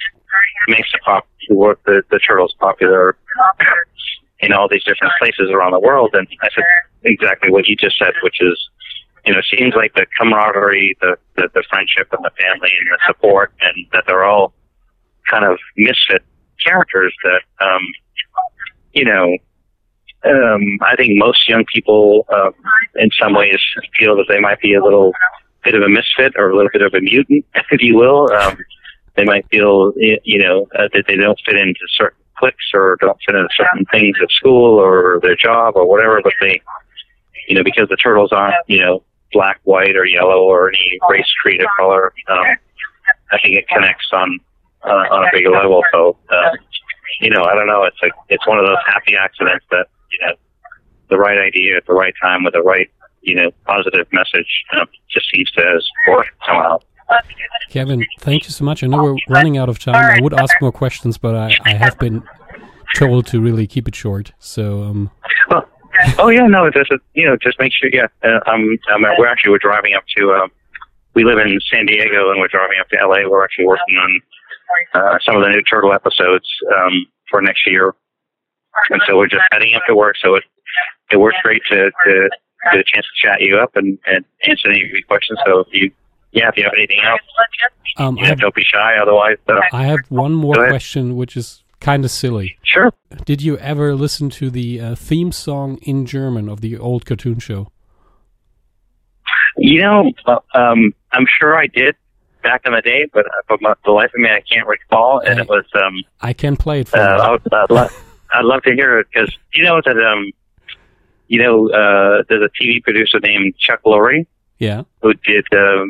makes 0.68 0.92
the 0.92 1.00
pop 1.00 1.28
the 1.48 2.04
the 2.10 2.20
turtles 2.20 2.56
popular 2.60 3.18
in 4.44 4.54
all 4.54 4.68
these 4.68 4.84
different 4.84 5.14
places 5.20 5.50
around 5.52 5.72
the 5.72 5.80
world? 5.80 6.12
And 6.14 6.28
I 6.42 6.50
said 6.54 6.64
exactly 7.04 7.52
what 7.52 7.68
you 7.68 7.76
just 7.76 7.98
said, 7.98 8.14
which 8.22 8.38
is, 8.42 8.58
you 9.26 9.34
know, 9.34 9.40
it 9.40 9.46
seems 9.50 9.74
like 9.76 9.94
the 9.94 10.06
camaraderie, 10.20 10.98
the, 11.02 11.18
the 11.36 11.50
the 11.54 11.64
friendship, 11.70 12.10
and 12.12 12.24
the 12.24 12.32
family, 12.38 12.70
and 12.80 12.88
the 12.92 13.00
support, 13.08 13.54
and 13.62 13.86
that 13.94 14.04
they're 14.06 14.26
all 14.26 14.54
kind 15.30 15.46
of 15.46 15.58
misfit 15.78 16.24
characters 16.64 17.14
that, 17.24 17.42
um, 17.66 17.82
you 18.94 19.06
know, 19.06 19.38
um, 20.26 20.62
I 20.82 20.96
think 20.96 21.12
most 21.18 21.48
young 21.50 21.66
people, 21.66 22.26
uh, 22.30 22.52
in 22.96 23.10
some 23.22 23.34
ways, 23.34 23.60
feel 23.98 24.16
that 24.18 24.26
they 24.30 24.40
might 24.40 24.60
be 24.62 24.74
a 24.74 24.84
little 24.84 25.12
bit 25.64 25.76
of 25.76 25.82
a 25.82 25.90
misfit 25.90 26.34
or 26.38 26.50
a 26.50 26.56
little 26.56 26.72
bit 26.72 26.82
of 26.82 26.94
a 26.94 27.02
mutant, 27.02 27.46
if 27.72 27.82
you 27.82 27.96
will. 27.96 28.32
Um, 28.32 28.58
they 29.16 29.26
might 29.26 29.48
feel, 29.50 29.94
you 29.96 30.40
know, 30.40 30.68
uh, 30.78 30.88
that 30.94 31.06
they 31.08 31.16
don't 31.16 31.40
fit 31.46 31.56
into 31.56 31.82
certain 31.96 32.23
cliques 32.38 32.72
or 32.74 32.98
don't 33.00 33.18
fit 33.26 33.36
into 33.36 33.50
certain 33.56 33.86
things 33.92 34.16
at 34.22 34.30
school 34.32 34.80
or 34.80 35.20
their 35.22 35.36
job 35.36 35.76
or 35.76 35.88
whatever, 35.88 36.22
but 36.24 36.34
they, 36.42 36.62
you 37.48 37.56
know, 37.56 37.64
because 37.64 37.90
the 37.90 37.98
turtles 37.98 38.32
aren't, 38.32 38.56
you 38.68 38.80
know, 38.80 39.04
black, 39.32 39.60
white, 39.64 39.96
or 39.96 40.06
yellow 40.06 40.44
or 40.44 40.70
any 40.70 41.00
race, 41.10 41.32
creed, 41.42 41.62
or 41.62 41.68
color, 41.78 42.14
um, 42.30 42.46
I 43.32 43.40
think 43.42 43.56
it 43.58 43.68
connects 43.68 44.08
on 44.14 44.40
uh, 44.84 45.06
on 45.12 45.28
a 45.28 45.32
bigger 45.34 45.50
level. 45.50 45.82
So, 45.92 46.18
uh, 46.30 46.52
you 47.20 47.30
know, 47.30 47.44
I 47.44 47.56
don't 47.56 47.68
know. 47.68 47.84
It's 47.84 47.98
like 48.02 48.14
it's 48.30 48.46
one 48.48 48.60
of 48.60 48.66
those 48.66 48.78
happy 48.86 49.16
accidents 49.16 49.66
that 49.72 49.88
you 50.12 50.28
know, 50.28 50.34
the 51.10 51.18
right 51.18 51.38
idea 51.38 51.78
at 51.78 51.86
the 51.86 51.94
right 51.94 52.14
time 52.22 52.44
with 52.44 52.54
the 52.54 52.62
right, 52.62 52.90
you 53.22 53.36
know, 53.36 53.52
positive 53.66 54.08
message 54.12 54.64
uh, 54.78 54.86
just 55.10 55.30
seems 55.34 55.50
to 55.52 55.82
work 56.10 56.28
somehow. 56.46 56.80
Kevin, 57.70 58.06
thank 58.20 58.44
you 58.44 58.52
so 58.52 58.64
much. 58.64 58.84
I 58.84 58.88
know 58.88 59.04
we're 59.04 59.16
running 59.28 59.58
out 59.58 59.70
of 59.70 59.80
time. 59.80 59.96
I 59.96 60.20
would 60.22 60.34
ask 60.34 60.54
more 60.62 60.72
questions, 60.72 61.18
but 61.18 61.36
I, 61.36 61.58
I 61.66 61.74
have 61.74 61.98
been 61.98 62.24
told 62.96 63.26
to 63.28 63.42
really 63.42 63.66
keep 63.66 63.88
it 63.88 63.96
short. 63.96 64.34
So, 64.40 64.84
um, 64.84 65.12
well, 65.50 65.68
oh 66.20 66.30
yeah, 66.30 66.46
no, 66.46 66.70
just 66.70 66.92
you 67.14 67.28
know, 67.28 67.36
just 67.38 67.60
make 67.60 67.72
sure. 67.74 67.90
Yeah, 67.92 68.08
uh, 68.24 68.40
um, 68.48 68.78
um, 68.94 69.06
we're 69.18 69.28
actually 69.28 69.52
we're 69.52 69.60
driving 69.60 69.94
up 69.96 70.04
to. 70.18 70.34
Um, 70.34 70.52
we 71.16 71.24
live 71.24 71.38
in 71.38 71.60
San 71.72 71.86
Diego, 71.86 72.32
and 72.32 72.40
we're 72.40 72.48
driving 72.48 72.78
up 72.80 72.90
to 72.90 72.98
LA. 72.98 73.28
We're 73.30 73.44
actually 73.44 73.66
working 73.66 73.96
on 73.96 74.22
uh, 74.96 75.18
some 75.26 75.36
of 75.36 75.44
the 75.44 75.50
new 75.50 75.62
Turtle 75.64 75.94
episodes 75.94 76.48
um, 76.76 77.06
for 77.30 77.42
next 77.42 77.66
year 77.68 77.94
and 78.90 79.02
so 79.08 79.18
we're 79.18 79.28
just 79.28 79.44
heading 79.52 79.74
up 79.76 79.84
to 79.88 79.96
work. 79.96 80.16
So 80.22 80.36
it 80.36 80.44
it 81.12 81.18
works 81.18 81.38
great 81.44 81.62
to 81.70 81.92
to 82.06 82.30
get 82.72 82.80
a 82.80 82.84
chance 82.84 83.06
to 83.06 83.28
chat 83.28 83.42
you 83.42 83.58
up 83.58 83.76
and, 83.76 83.98
and 84.06 84.26
answer 84.48 84.70
any 84.70 84.82
of 84.82 84.90
your 84.90 85.02
questions. 85.08 85.40
So 85.46 85.60
if 85.60 85.68
you 85.72 85.92
yeah, 86.34 86.50
if 86.50 86.58
you 86.58 86.64
have 86.64 86.74
anything 86.76 87.00
else, 87.04 87.22
um, 87.98 88.18
yeah, 88.18 88.28
have, 88.28 88.40
don't 88.40 88.56
be 88.56 88.64
shy. 88.64 88.98
Otherwise, 89.02 89.38
uh, 89.48 89.60
I 89.72 89.84
have 89.86 90.00
one 90.10 90.34
more 90.34 90.56
question, 90.56 91.16
which 91.16 91.38
is 91.38 91.64
kind 91.80 92.04
of 92.04 92.12
silly. 92.12 92.58
Sure. 92.64 92.92
Did 93.26 93.42
you 93.42 93.58
ever 93.58 93.96
listen 93.96 94.30
to 94.32 94.50
the 94.50 94.80
uh, 94.80 94.96
theme 94.96 95.32
song 95.32 95.78
in 95.84 96.06
German 96.06 96.50
of 96.50 96.62
the 96.62 96.78
old 96.78 97.06
cartoon 97.06 97.40
show? 97.40 97.72
You 99.58 99.82
know, 99.82 100.12
uh, 100.26 100.40
um, 100.56 100.94
I'm 101.12 101.26
sure 101.40 101.56
I 101.56 101.68
did 101.68 101.96
back 102.42 102.62
in 102.66 102.74
the 102.74 102.82
day, 102.82 103.08
but, 103.14 103.26
but 103.48 103.62
my, 103.62 103.76
the 103.86 103.92
life 103.92 104.12
of 104.14 104.20
me, 104.20 104.30
I 104.30 104.42
can't 104.42 104.68
recall. 104.68 105.20
And 105.20 105.40
I, 105.40 105.44
it 105.44 105.50
was. 105.50 105.66
Um, 105.76 106.04
I 106.22 106.34
can 106.34 106.58
play 106.58 106.82
it 106.82 106.90
for 106.90 106.98
uh, 106.98 107.38
you. 107.44 107.90
I'd 108.36 108.46
love 108.46 108.64
to 108.64 108.74
hear 108.74 109.00
it 109.00 109.08
because 109.14 109.32
you 109.54 109.64
know 109.64 109.80
that 109.86 109.96
um, 109.96 110.32
you 111.28 111.42
know, 111.42 111.70
uh, 111.70 112.24
there's 112.30 112.44
a 112.44 112.64
TV 112.64 112.84
producer 112.84 113.20
named 113.20 113.58
Chuck 113.58 113.82
Lorre. 113.86 114.26
Yeah. 114.60 114.84
Who 115.02 115.14
did 115.14 115.46
uh, 115.52 115.86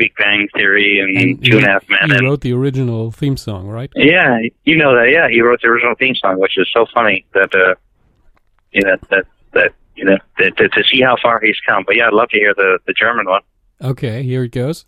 Big 0.00 0.14
Big 0.16 0.16
Bang 0.16 0.48
Theory 0.54 0.98
and, 0.98 1.16
and 1.16 1.44
Two 1.44 1.58
and 1.58 1.66
a 1.66 1.70
Half 1.70 1.88
Men. 1.88 1.98
He 2.06 2.16
and, 2.16 2.26
wrote 2.26 2.40
the 2.40 2.52
original 2.52 3.10
theme 3.10 3.36
song, 3.36 3.68
right? 3.68 3.90
Yeah, 3.94 4.38
you 4.64 4.76
know 4.76 4.94
that. 4.94 5.10
Yeah, 5.12 5.28
he 5.28 5.40
wrote 5.42 5.60
the 5.62 5.68
original 5.68 5.94
theme 5.94 6.14
song, 6.14 6.40
which 6.40 6.56
is 6.56 6.68
so 6.72 6.86
funny 6.92 7.26
that 7.34 7.54
uh, 7.54 7.74
you 8.72 8.82
know 8.82 8.96
that 9.10 9.26
that 9.52 9.72
you 9.96 10.04
know 10.04 10.16
that, 10.38 10.56
that, 10.56 10.72
to 10.72 10.82
see 10.84 11.02
how 11.02 11.16
far 11.22 11.40
he's 11.40 11.58
come. 11.68 11.84
But 11.86 11.96
yeah, 11.96 12.06
I'd 12.06 12.14
love 12.14 12.30
to 12.30 12.38
hear 12.38 12.54
the 12.54 12.78
the 12.86 12.94
German 12.94 13.26
one. 13.26 13.42
Okay, 13.82 14.22
here 14.22 14.44
it 14.44 14.52
goes. 14.52 14.86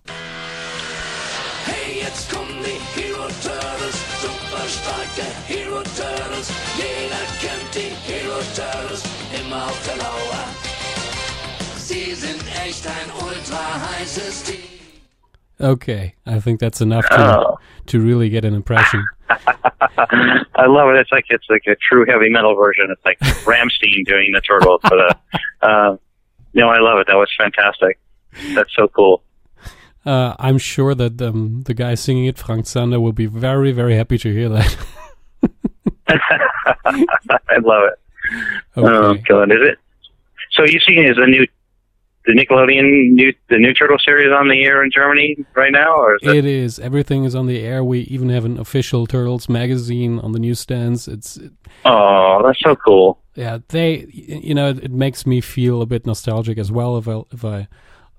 Okay, 15.62 16.14
I 16.26 16.40
think 16.40 16.58
that's 16.58 16.80
enough 16.80 17.08
to 17.08 17.38
oh. 17.38 17.58
to 17.86 18.00
really 18.00 18.28
get 18.28 18.44
an 18.44 18.54
impression. 18.54 19.06
I 19.30 20.66
love 20.66 20.90
it. 20.90 20.96
It's 20.96 21.12
like 21.12 21.26
it's 21.30 21.46
like 21.48 21.62
a 21.66 21.76
true 21.76 22.04
heavy 22.06 22.28
metal 22.30 22.54
version. 22.56 22.88
It's 22.90 23.04
like 23.04 23.18
Rammstein 23.44 24.04
doing 24.04 24.32
the 24.32 24.40
Turtles. 24.40 24.80
But 24.82 24.98
uh, 24.98 25.14
uh, 25.62 25.96
no, 26.54 26.68
I 26.68 26.80
love 26.80 26.98
it. 26.98 27.06
That 27.06 27.14
was 27.14 27.30
fantastic. 27.38 27.98
That's 28.54 28.74
so 28.74 28.88
cool. 28.88 29.22
Uh, 30.04 30.34
I'm 30.38 30.58
sure 30.58 30.96
that 30.96 31.22
um, 31.22 31.62
the 31.62 31.74
guy 31.74 31.94
singing 31.94 32.24
it, 32.24 32.38
Frank 32.38 32.64
Zander, 32.64 33.00
will 33.00 33.12
be 33.12 33.26
very, 33.26 33.70
very 33.70 33.94
happy 33.94 34.18
to 34.18 34.32
hear 34.32 34.48
that. 34.48 34.76
I 36.08 37.58
love 37.62 37.84
it. 37.84 38.00
Okay. 38.76 38.88
Oh, 38.88 39.14
God, 39.28 39.52
is 39.52 39.58
it? 39.60 39.78
So 40.52 40.64
you 40.64 40.80
seen 40.80 41.04
is 41.04 41.18
a 41.18 41.26
new 41.26 41.46
the 42.24 42.32
Nickelodeon 42.32 43.12
new 43.12 43.32
the 43.48 43.58
new 43.58 43.74
Turtle 43.74 43.98
series 43.98 44.32
on 44.32 44.48
the 44.48 44.62
air 44.62 44.84
in 44.84 44.90
Germany 44.90 45.36
right 45.54 45.72
now, 45.72 45.96
or 45.96 46.16
is 46.16 46.20
it? 46.22 46.36
it 46.36 46.44
is. 46.44 46.78
Everything 46.78 47.24
is 47.24 47.34
on 47.34 47.46
the 47.46 47.60
air. 47.60 47.82
We 47.82 48.00
even 48.00 48.28
have 48.28 48.44
an 48.44 48.58
official 48.58 49.06
Turtles 49.06 49.48
magazine 49.48 50.18
on 50.20 50.32
the 50.32 50.38
newsstands. 50.38 51.08
It's 51.08 51.36
it, 51.36 51.52
oh, 51.84 52.42
that's 52.44 52.60
so 52.60 52.76
cool. 52.76 53.18
Yeah, 53.34 53.58
they 53.68 54.06
you 54.10 54.54
know 54.54 54.70
it, 54.70 54.84
it, 54.84 54.90
makes 54.92 55.26
me 55.26 55.40
feel 55.40 55.82
a 55.82 55.86
bit 55.86 56.06
nostalgic 56.06 56.58
as 56.58 56.70
well 56.70 56.96
if 56.96 57.08
I 57.08 57.22
if 57.32 57.44
I 57.44 57.68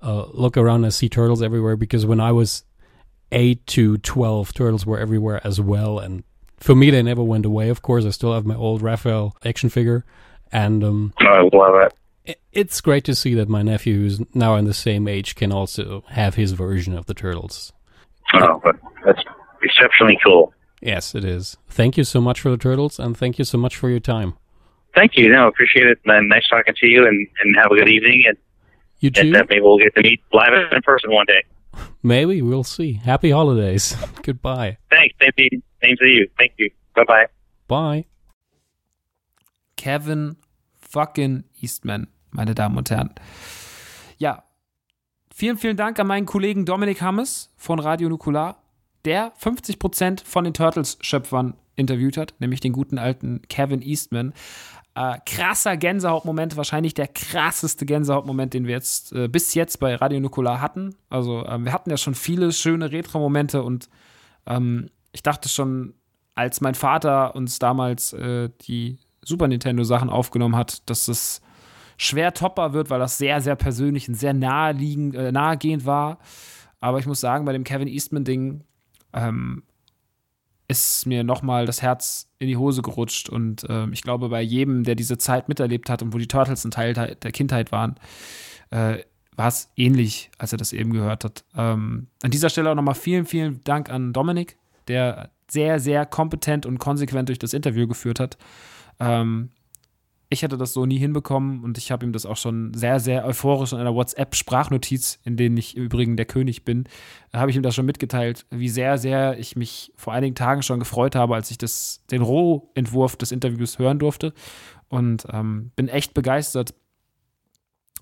uh, 0.02 0.26
look 0.32 0.56
around 0.56 0.84
and 0.84 0.92
see 0.92 1.08
turtles 1.08 1.42
everywhere 1.42 1.76
because 1.76 2.04
when 2.04 2.20
I 2.20 2.32
was 2.32 2.64
eight 3.32 3.66
to 3.68 3.96
twelve, 3.98 4.52
turtles 4.52 4.84
were 4.84 4.98
everywhere 4.98 5.40
as 5.44 5.60
well, 5.60 5.98
and 5.98 6.24
for 6.58 6.74
me 6.74 6.90
they 6.90 7.02
never 7.02 7.22
went 7.22 7.46
away. 7.46 7.70
Of 7.70 7.80
course, 7.80 8.04
I 8.04 8.10
still 8.10 8.34
have 8.34 8.44
my 8.44 8.54
old 8.54 8.82
Raphael 8.82 9.34
action 9.46 9.70
figure, 9.70 10.04
and 10.52 10.84
um, 10.84 11.14
I 11.20 11.48
love 11.52 11.76
it 11.86 11.94
it's 12.52 12.80
great 12.80 13.04
to 13.04 13.14
see 13.14 13.34
that 13.34 13.48
my 13.48 13.62
nephew, 13.62 13.96
who's 13.96 14.20
now 14.34 14.56
in 14.56 14.64
the 14.64 14.74
same 14.74 15.06
age, 15.08 15.34
can 15.34 15.52
also 15.52 16.04
have 16.08 16.36
his 16.36 16.52
version 16.52 16.96
of 16.96 17.06
the 17.06 17.14
turtles. 17.14 17.72
Oh, 18.34 18.60
that's 19.04 19.22
exceptionally 19.62 20.18
cool. 20.24 20.52
Yes, 20.80 21.14
it 21.14 21.24
is. 21.24 21.56
Thank 21.68 21.96
you 21.96 22.04
so 22.04 22.20
much 22.20 22.40
for 22.40 22.50
the 22.50 22.56
turtles, 22.56 22.98
and 22.98 23.16
thank 23.16 23.38
you 23.38 23.44
so 23.44 23.58
much 23.58 23.76
for 23.76 23.90
your 23.90 24.00
time. 24.00 24.34
Thank 24.94 25.16
you. 25.16 25.28
No, 25.28 25.48
appreciate 25.48 25.86
it. 25.86 25.98
And 26.04 26.28
nice 26.28 26.46
talking 26.48 26.74
to 26.76 26.86
you, 26.86 27.06
and, 27.06 27.26
and 27.42 27.56
have 27.56 27.72
a 27.72 27.76
good 27.76 27.88
evening. 27.88 28.22
And 28.28 28.36
you 29.00 29.10
too. 29.10 29.22
And 29.22 29.32
maybe 29.32 29.60
we'll 29.60 29.78
get 29.78 29.94
to 29.96 30.02
meet 30.02 30.22
live 30.32 30.52
in 30.72 30.82
person 30.82 31.10
one 31.10 31.26
day. 31.26 31.42
Maybe 32.02 32.42
we'll 32.42 32.64
see. 32.64 32.92
Happy 32.92 33.30
holidays. 33.30 33.96
Goodbye. 34.22 34.78
Thanks. 34.90 35.14
Same 35.20 35.32
to. 35.36 35.62
Same 35.82 35.96
to 35.96 36.06
you. 36.06 36.28
Thank 36.38 36.52
you. 36.58 36.70
Bye 36.94 37.04
bye. 37.04 37.26
Bye. 37.66 38.04
Kevin 39.76 40.36
fucking 40.74 41.44
Eastman 41.60 42.06
meine 42.34 42.54
Damen 42.54 42.76
und 42.76 42.90
Herren. 42.90 43.10
Ja, 44.18 44.44
vielen, 45.34 45.56
vielen 45.56 45.76
Dank 45.76 45.98
an 45.98 46.06
meinen 46.06 46.26
Kollegen 46.26 46.66
Dominik 46.66 47.00
Hammes 47.00 47.52
von 47.56 47.78
Radio 47.78 48.08
Nukular, 48.08 48.62
der 49.04 49.32
50% 49.36 50.24
von 50.24 50.44
den 50.44 50.54
Turtles-Schöpfern 50.54 51.54
interviewt 51.76 52.16
hat, 52.16 52.34
nämlich 52.38 52.60
den 52.60 52.72
guten 52.72 52.98
alten 52.98 53.42
Kevin 53.48 53.82
Eastman. 53.82 54.32
Äh, 54.96 55.18
krasser 55.26 55.76
Gänsehautmoment, 55.76 56.56
wahrscheinlich 56.56 56.94
der 56.94 57.08
krasseste 57.08 57.84
Gänsehautmoment, 57.84 58.54
den 58.54 58.66
wir 58.66 58.74
jetzt 58.74 59.12
äh, 59.12 59.26
bis 59.26 59.54
jetzt 59.54 59.80
bei 59.80 59.96
Radio 59.96 60.20
Nukular 60.20 60.60
hatten. 60.60 60.94
Also, 61.10 61.44
ähm, 61.46 61.64
wir 61.64 61.72
hatten 61.72 61.90
ja 61.90 61.96
schon 61.96 62.14
viele 62.14 62.52
schöne 62.52 62.92
Retro-Momente 62.92 63.64
und 63.64 63.88
ähm, 64.46 64.90
ich 65.12 65.22
dachte 65.22 65.48
schon, 65.48 65.94
als 66.36 66.60
mein 66.60 66.74
Vater 66.74 67.34
uns 67.34 67.58
damals 67.58 68.12
äh, 68.12 68.50
die 68.62 68.98
Super 69.22 69.48
Nintendo-Sachen 69.48 70.10
aufgenommen 70.10 70.56
hat, 70.56 70.88
dass 70.88 71.08
es 71.08 71.40
schwer 71.96 72.34
topper 72.34 72.72
wird, 72.72 72.90
weil 72.90 73.00
das 73.00 73.18
sehr, 73.18 73.40
sehr 73.40 73.56
persönlich 73.56 74.08
und 74.08 74.14
sehr 74.14 74.34
naheliegend, 74.34 75.14
äh, 75.14 75.32
nahegehend 75.32 75.86
war. 75.86 76.18
Aber 76.80 76.98
ich 76.98 77.06
muss 77.06 77.20
sagen, 77.20 77.44
bei 77.44 77.52
dem 77.52 77.64
Kevin 77.64 77.88
Eastman-Ding, 77.88 78.64
ähm, 79.12 79.62
ist 80.68 81.06
mir 81.06 81.24
nochmal 81.24 81.66
das 81.66 81.82
Herz 81.82 82.30
in 82.38 82.48
die 82.48 82.56
Hose 82.56 82.82
gerutscht. 82.82 83.28
Und 83.28 83.68
äh, 83.68 83.88
ich 83.90 84.02
glaube, 84.02 84.28
bei 84.28 84.40
jedem, 84.40 84.84
der 84.84 84.94
diese 84.94 85.18
Zeit 85.18 85.48
miterlebt 85.48 85.90
hat 85.90 86.02
und 86.02 86.12
wo 86.12 86.18
die 86.18 86.28
Turtles 86.28 86.64
ein 86.64 86.70
Teil 86.70 86.94
der 86.94 87.32
Kindheit 87.32 87.70
waren, 87.72 87.96
äh, 88.70 88.98
war 89.36 89.48
es 89.48 89.70
ähnlich, 89.76 90.30
als 90.38 90.52
er 90.52 90.58
das 90.58 90.72
eben 90.72 90.92
gehört 90.92 91.24
hat. 91.24 91.44
Ähm, 91.56 92.06
an 92.22 92.30
dieser 92.30 92.50
Stelle 92.50 92.70
auch 92.70 92.74
nochmal 92.74 92.94
vielen, 92.94 93.26
vielen 93.26 93.62
Dank 93.64 93.90
an 93.90 94.12
Dominik, 94.12 94.56
der 94.88 95.30
sehr, 95.48 95.80
sehr 95.80 96.06
kompetent 96.06 96.66
und 96.66 96.78
konsequent 96.78 97.28
durch 97.28 97.38
das 97.38 97.52
Interview 97.52 97.86
geführt 97.86 98.20
hat. 98.20 98.38
Ähm, 99.00 99.50
ich 100.34 100.42
hätte 100.42 100.58
das 100.58 100.74
so 100.74 100.84
nie 100.84 100.98
hinbekommen 100.98 101.64
und 101.64 101.78
ich 101.78 101.90
habe 101.90 102.04
ihm 102.04 102.12
das 102.12 102.26
auch 102.26 102.36
schon 102.36 102.74
sehr, 102.74 103.00
sehr 103.00 103.24
euphorisch 103.24 103.72
in 103.72 103.78
einer 103.78 103.94
WhatsApp-Sprachnotiz, 103.94 105.18
in 105.24 105.36
denen 105.36 105.56
ich 105.56 105.76
übrigens 105.76 106.16
der 106.16 106.26
König 106.26 106.64
bin, 106.64 106.84
habe 107.32 107.50
ich 107.50 107.56
ihm 107.56 107.62
das 107.62 107.74
schon 107.74 107.86
mitgeteilt, 107.86 108.44
wie 108.50 108.68
sehr, 108.68 108.98
sehr 108.98 109.38
ich 109.38 109.56
mich 109.56 109.92
vor 109.96 110.12
einigen 110.12 110.34
Tagen 110.34 110.62
schon 110.62 110.78
gefreut 110.78 111.14
habe, 111.16 111.34
als 111.34 111.50
ich 111.50 111.58
das, 111.58 112.04
den 112.10 112.22
Rohentwurf 112.22 113.16
des 113.16 113.32
Interviews 113.32 113.78
hören 113.78 113.98
durfte. 113.98 114.34
Und 114.88 115.26
ähm, 115.32 115.72
bin 115.74 115.88
echt 115.88 116.14
begeistert, 116.14 116.74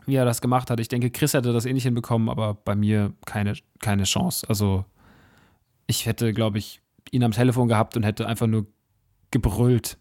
wie 0.04 0.16
er 0.16 0.24
das 0.24 0.40
gemacht 0.40 0.70
hat. 0.70 0.80
Ich 0.80 0.88
denke, 0.88 1.10
Chris 1.10 1.34
hätte 1.34 1.52
das 1.52 1.64
eh 1.64 1.72
nicht 1.72 1.84
hinbekommen, 1.84 2.28
aber 2.28 2.54
bei 2.54 2.74
mir 2.74 3.12
keine, 3.24 3.54
keine 3.78 4.02
Chance. 4.02 4.46
Also 4.48 4.84
ich 5.86 6.06
hätte, 6.06 6.32
glaube 6.32 6.58
ich, 6.58 6.80
ihn 7.10 7.22
am 7.22 7.32
Telefon 7.32 7.68
gehabt 7.68 7.96
und 7.96 8.02
hätte 8.02 8.26
einfach 8.26 8.46
nur 8.46 8.66
gebrüllt. 9.30 9.98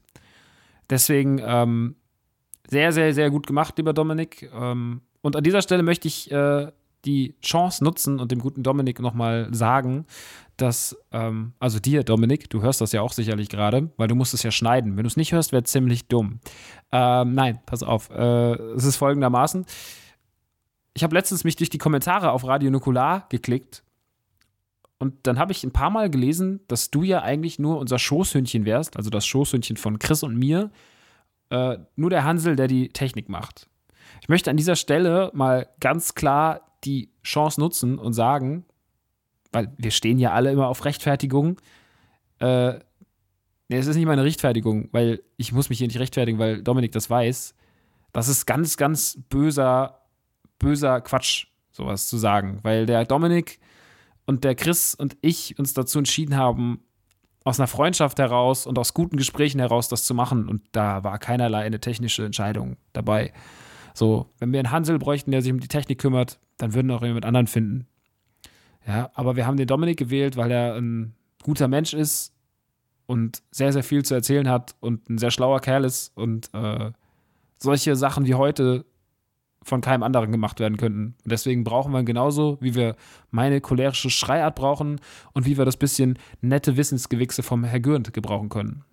Deswegen 0.90 1.42
ähm, 1.46 1.96
sehr, 2.72 2.94
sehr, 2.94 3.14
sehr 3.14 3.30
gut 3.30 3.48
gemacht, 3.48 3.78
lieber 3.78 3.92
Dominik. 3.92 4.50
Ähm, 4.54 5.02
und 5.22 5.36
an 5.36 5.44
dieser 5.44 5.62
Stelle 5.62 5.84
möchte 5.84 6.08
ich 6.08 6.32
äh, 6.32 6.72
die 7.04 7.36
Chance 7.42 7.84
nutzen 7.84 8.18
und 8.20 8.32
dem 8.32 8.40
guten 8.40 8.64
Dominik 8.64 9.02
nochmal 9.02 9.54
sagen, 9.54 10.06
dass, 10.56 10.96
ähm, 11.12 11.52
also 11.60 11.80
dir, 11.80 12.04
Dominik, 12.04 12.50
du 12.50 12.62
hörst 12.62 12.80
das 12.80 12.94
ja 12.94 13.02
auch 13.02 13.12
sicherlich 13.12 13.50
gerade, 13.50 13.92
weil 13.98 14.08
du 14.08 14.16
musst 14.16 14.34
es 14.34 14.44
ja 14.44 14.52
schneiden. 14.52 14.96
Wenn 14.96 15.04
du 15.04 15.08
es 15.08 15.18
nicht 15.18 15.34
hörst, 15.34 15.52
wäre 15.52 15.64
ziemlich 15.64 16.08
dumm. 16.08 16.40
Ähm, 16.94 17.34
nein, 17.34 17.60
pass 17.66 17.84
auf. 17.84 18.10
Äh, 18.10 18.54
es 18.76 18.86
ist 18.86 18.96
folgendermaßen. 18.96 19.66
Ich 20.94 21.04
habe 21.04 21.14
letztens 21.14 21.44
mich 21.44 21.58
durch 21.58 21.70
die 21.70 21.78
Kommentare 21.78 22.32
auf 22.32 22.46
Radio 22.46 22.72
Nukular 22.72 23.26
geklickt 23.28 23.84
und 24.98 25.16
dann 25.24 25.40
habe 25.40 25.52
ich 25.52 25.66
ein 25.66 25.72
paar 25.72 25.90
Mal 25.90 26.10
gelesen, 26.10 26.62
dass 26.70 26.90
du 26.90 27.04
ja 27.04 27.22
eigentlich 27.22 27.60
nur 27.60 27.80
unser 27.80 28.00
Schoßhündchen 28.00 28.64
wärst, 28.64 28.96
also 28.96 29.10
das 29.10 29.26
Schoßhündchen 29.26 29.76
von 29.76 30.00
Chris 30.00 30.24
und 30.24 30.38
mir. 30.38 30.72
Äh, 31.52 31.80
nur 31.98 32.10
der 32.10 32.24
Hansel, 32.24 32.56
der 32.56 32.68
die 32.68 32.90
Technik 32.90 33.28
macht. 33.28 33.68
Ich 34.22 34.30
möchte 34.30 34.50
an 34.50 34.58
dieser 34.58 34.78
Stelle 34.78 35.32
mal 35.34 35.68
ganz 35.82 36.16
klar 36.16 36.62
die 36.86 37.12
Chance 37.24 37.60
nutzen 37.60 38.00
und 38.00 38.14
sagen, 38.14 38.66
weil 39.52 39.74
wir 39.78 39.92
stehen 39.92 40.18
ja 40.18 40.32
alle 40.32 40.52
immer 40.52 40.70
auf 40.70 40.86
Rechtfertigung. 40.86 41.60
Äh, 42.40 42.80
es 43.68 43.88
ist 43.88 43.98
nicht 43.98 44.06
meine 44.06 44.24
Rechtfertigung, 44.24 44.88
weil 44.94 45.24
ich 45.36 45.52
muss 45.52 45.70
mich 45.70 45.78
hier 45.80 45.88
nicht 45.88 46.00
rechtfertigen, 46.00 46.40
weil 46.40 46.64
Dominik 46.64 46.94
das 46.94 47.10
weiß. 47.10 47.54
Das 48.14 48.30
ist 48.30 48.46
ganz, 48.46 48.78
ganz 48.78 49.20
böser, 49.30 50.02
böser 50.58 51.02
Quatsch, 51.02 51.48
sowas 51.72 52.08
zu 52.08 52.18
sagen. 52.18 52.60
Weil 52.64 52.86
der 52.86 53.06
Dominik 53.06 53.60
und 54.26 54.46
der 54.46 54.56
Chris 54.56 54.96
und 54.96 55.18
ich 55.22 55.60
uns 55.60 55.74
dazu 55.74 55.98
entschieden 55.98 56.38
haben, 56.38 56.84
aus 57.44 57.60
einer 57.60 57.68
Freundschaft 57.68 58.20
heraus 58.20 58.68
und 58.68 58.78
aus 58.78 58.94
guten 58.94 59.18
Gesprächen 59.18 59.60
heraus 59.60 59.88
das 59.88 60.04
zu 60.06 60.14
machen. 60.14 60.48
Und 60.48 60.62
da 60.72 61.04
war 61.04 61.18
keinerlei 61.18 61.64
eine 61.64 61.80
technische 61.80 62.26
Entscheidung 62.26 62.78
dabei. 62.94 63.34
So, 63.94 64.30
wenn 64.40 64.52
wir 64.52 64.60
einen 64.60 64.72
Hansel 64.72 65.00
bräuchten, 65.00 65.32
der 65.32 65.42
sich 65.42 65.52
um 65.52 65.60
die 65.60 65.68
Technik 65.68 66.00
kümmert, 66.00 66.40
dann 66.58 66.74
würden 66.74 66.88
wir 66.88 66.96
auch 66.96 67.04
jemand 67.04 67.26
anderen 67.26 67.48
finden. 67.48 67.88
Ja, 68.88 69.12
aber 69.14 69.36
wir 69.36 69.46
haben 69.46 69.58
den 69.58 69.68
Dominik 69.68 69.98
gewählt, 69.98 70.38
weil 70.38 70.52
er 70.52 70.76
ein 70.76 71.14
guter 71.44 71.68
Mensch 71.68 71.94
ist 71.94 72.34
und 73.06 73.42
sehr, 73.52 73.74
sehr 73.74 73.84
viel 73.84 74.04
zu 74.04 74.14
erzählen 74.14 74.48
hat 74.48 74.76
und 74.80 75.10
ein 75.10 75.18
sehr 75.18 75.32
schlauer 75.32 75.60
Kerl 75.60 75.84
ist 75.84 76.16
und 76.16 76.50
äh, 76.54 76.92
solche 77.58 77.96
Sachen 77.96 78.26
wie 78.26 78.36
heute 78.36 78.86
von 79.64 79.82
keinem 79.82 80.04
anderen 80.04 80.32
gemacht 80.32 80.60
werden 80.60 80.78
könnten. 80.78 81.16
Und 81.24 81.32
deswegen 81.32 81.64
brauchen 81.64 81.92
wir 81.94 82.04
genauso, 82.04 82.58
wie 82.62 82.76
wir 82.76 82.96
meine 83.30 83.62
cholerische 83.62 84.10
Schreiart 84.10 84.56
brauchen 84.56 85.00
und 85.34 85.46
wie 85.46 85.58
wir 85.58 85.66
das 85.66 85.78
bisschen 85.78 86.18
nette 86.42 86.78
Wissensgewichse 86.78 87.44
vom 87.44 87.64
Herr 87.64 87.80
Gürnt 87.80 88.14
gebrauchen 88.14 88.50
können. 88.50 88.84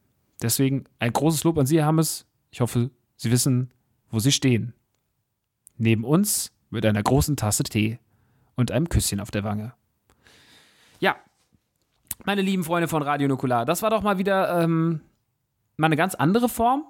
Deswegen 0.43 0.85
ein 0.99 1.13
großes 1.13 1.45
Lob 1.45 1.59
an 1.59 1.67
Sie, 1.67 1.79
Herr 1.79 1.87
Hammes. 1.87 2.27
Ich 2.51 2.61
hoffe, 2.61 2.91
Sie 3.17 3.31
wissen, 3.31 3.73
wo 4.11 4.19
Sie 4.19 4.33
stehen. 4.33 4.75
Neben 5.77 6.05
uns 6.05 6.53
mit 6.71 6.85
einer 6.85 7.03
großen 7.03 7.37
Tasse 7.37 7.63
Tee 7.65 7.99
und 8.55 8.71
einem 8.71 8.89
Küsschen 8.89 9.21
auf 9.21 9.31
der 9.31 9.45
Wange. 9.45 9.73
Ja, 11.01 11.17
meine 12.25 12.43
lieben 12.43 12.65
Freunde 12.65 12.89
von 12.89 13.03
Radio 13.03 13.29
Nukular, 13.29 13.65
das 13.65 13.83
war 13.83 13.91
doch 13.91 14.03
mal 14.03 14.19
wieder 14.19 14.63
ähm, 14.63 15.01
mal 15.77 15.87
eine 15.87 15.97
ganz 15.97 16.15
andere 16.15 16.49
Form. 16.49 16.85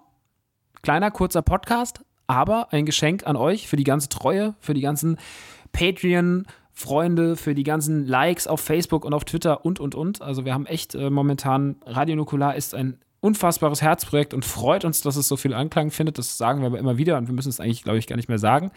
Kleiner, 0.83 1.11
kurzer 1.11 1.43
Podcast, 1.43 2.05
aber 2.29 2.73
ein 2.73 2.87
Geschenk 2.87 3.27
an 3.27 3.35
euch 3.35 3.67
für 3.67 3.77
die 3.77 3.85
ganze 3.85 4.09
Treue, 4.09 4.55
für 4.61 4.75
die 4.75 4.83
ganzen 4.83 5.19
Patreon- 5.73 6.45
Freunde, 6.79 7.35
für 7.35 7.57
die 7.57 7.65
ganzen 7.65 8.07
Likes 8.07 8.47
auf 8.47 8.61
Facebook 8.61 9.05
und 9.05 9.13
auf 9.13 9.25
Twitter 9.25 9.65
und, 9.65 9.81
und, 9.81 9.97
und. 9.97 10.23
Also 10.23 10.45
wir 10.45 10.55
haben 10.55 10.65
echt 10.65 10.95
äh, 10.95 11.11
momentan, 11.11 11.75
Radio 11.85 12.15
Nukular 12.15 12.55
ist 12.55 12.73
ein 12.73 12.99
unfassbares 13.21 13.83
Herzprojekt 13.83 14.33
und 14.33 14.45
freut 14.45 14.85
uns, 14.85 15.01
dass 15.01 15.17
es 15.17 15.27
so 15.27 15.37
viel 15.37 15.55
Anklang 15.55 15.91
findet. 15.91 16.19
Das 16.19 16.39
sagen 16.39 16.61
wir 16.61 16.67
aber 16.67 16.79
immer 16.79 16.97
wieder 16.97 17.19
und 17.19 17.27
wir 17.27 17.35
müssen 17.35 17.49
es 17.49 17.59
eigentlich, 17.59 17.83
glaube 17.83 17.99
ich, 17.99 18.07
gar 18.07 18.15
nicht 18.15 18.29
mehr 18.29 18.39
sagen. 18.39 18.71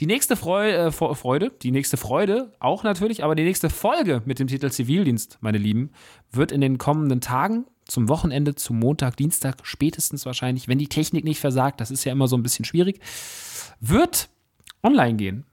Die 0.00 0.06
nächste 0.06 0.36
Freu 0.36 0.70
äh, 0.70 0.92
Freude, 0.92 1.50
die 1.62 1.70
nächste 1.70 1.96
Freude 1.96 2.52
auch 2.58 2.82
natürlich, 2.82 3.24
aber 3.24 3.34
die 3.34 3.44
nächste 3.44 3.70
Folge 3.70 4.20
mit 4.26 4.38
dem 4.38 4.48
Titel 4.48 4.70
Zivildienst, 4.70 5.38
meine 5.40 5.56
Lieben, 5.56 5.92
wird 6.30 6.52
in 6.52 6.60
den 6.60 6.76
kommenden 6.76 7.22
Tagen 7.22 7.64
zum 7.86 8.08
Wochenende, 8.08 8.54
zum 8.54 8.78
Montag, 8.78 9.16
Dienstag, 9.16 9.58
spätestens 9.62 10.26
wahrscheinlich, 10.26 10.68
wenn 10.68 10.78
die 10.78 10.88
Technik 10.88 11.24
nicht 11.24 11.40
versagt, 11.40 11.80
das 11.80 11.90
ist 11.90 12.04
ja 12.04 12.12
immer 12.12 12.28
so 12.28 12.36
ein 12.36 12.42
bisschen 12.42 12.64
schwierig, 12.64 13.00
wird 13.80 14.28
online 14.82 15.14
gehen. 15.14 15.44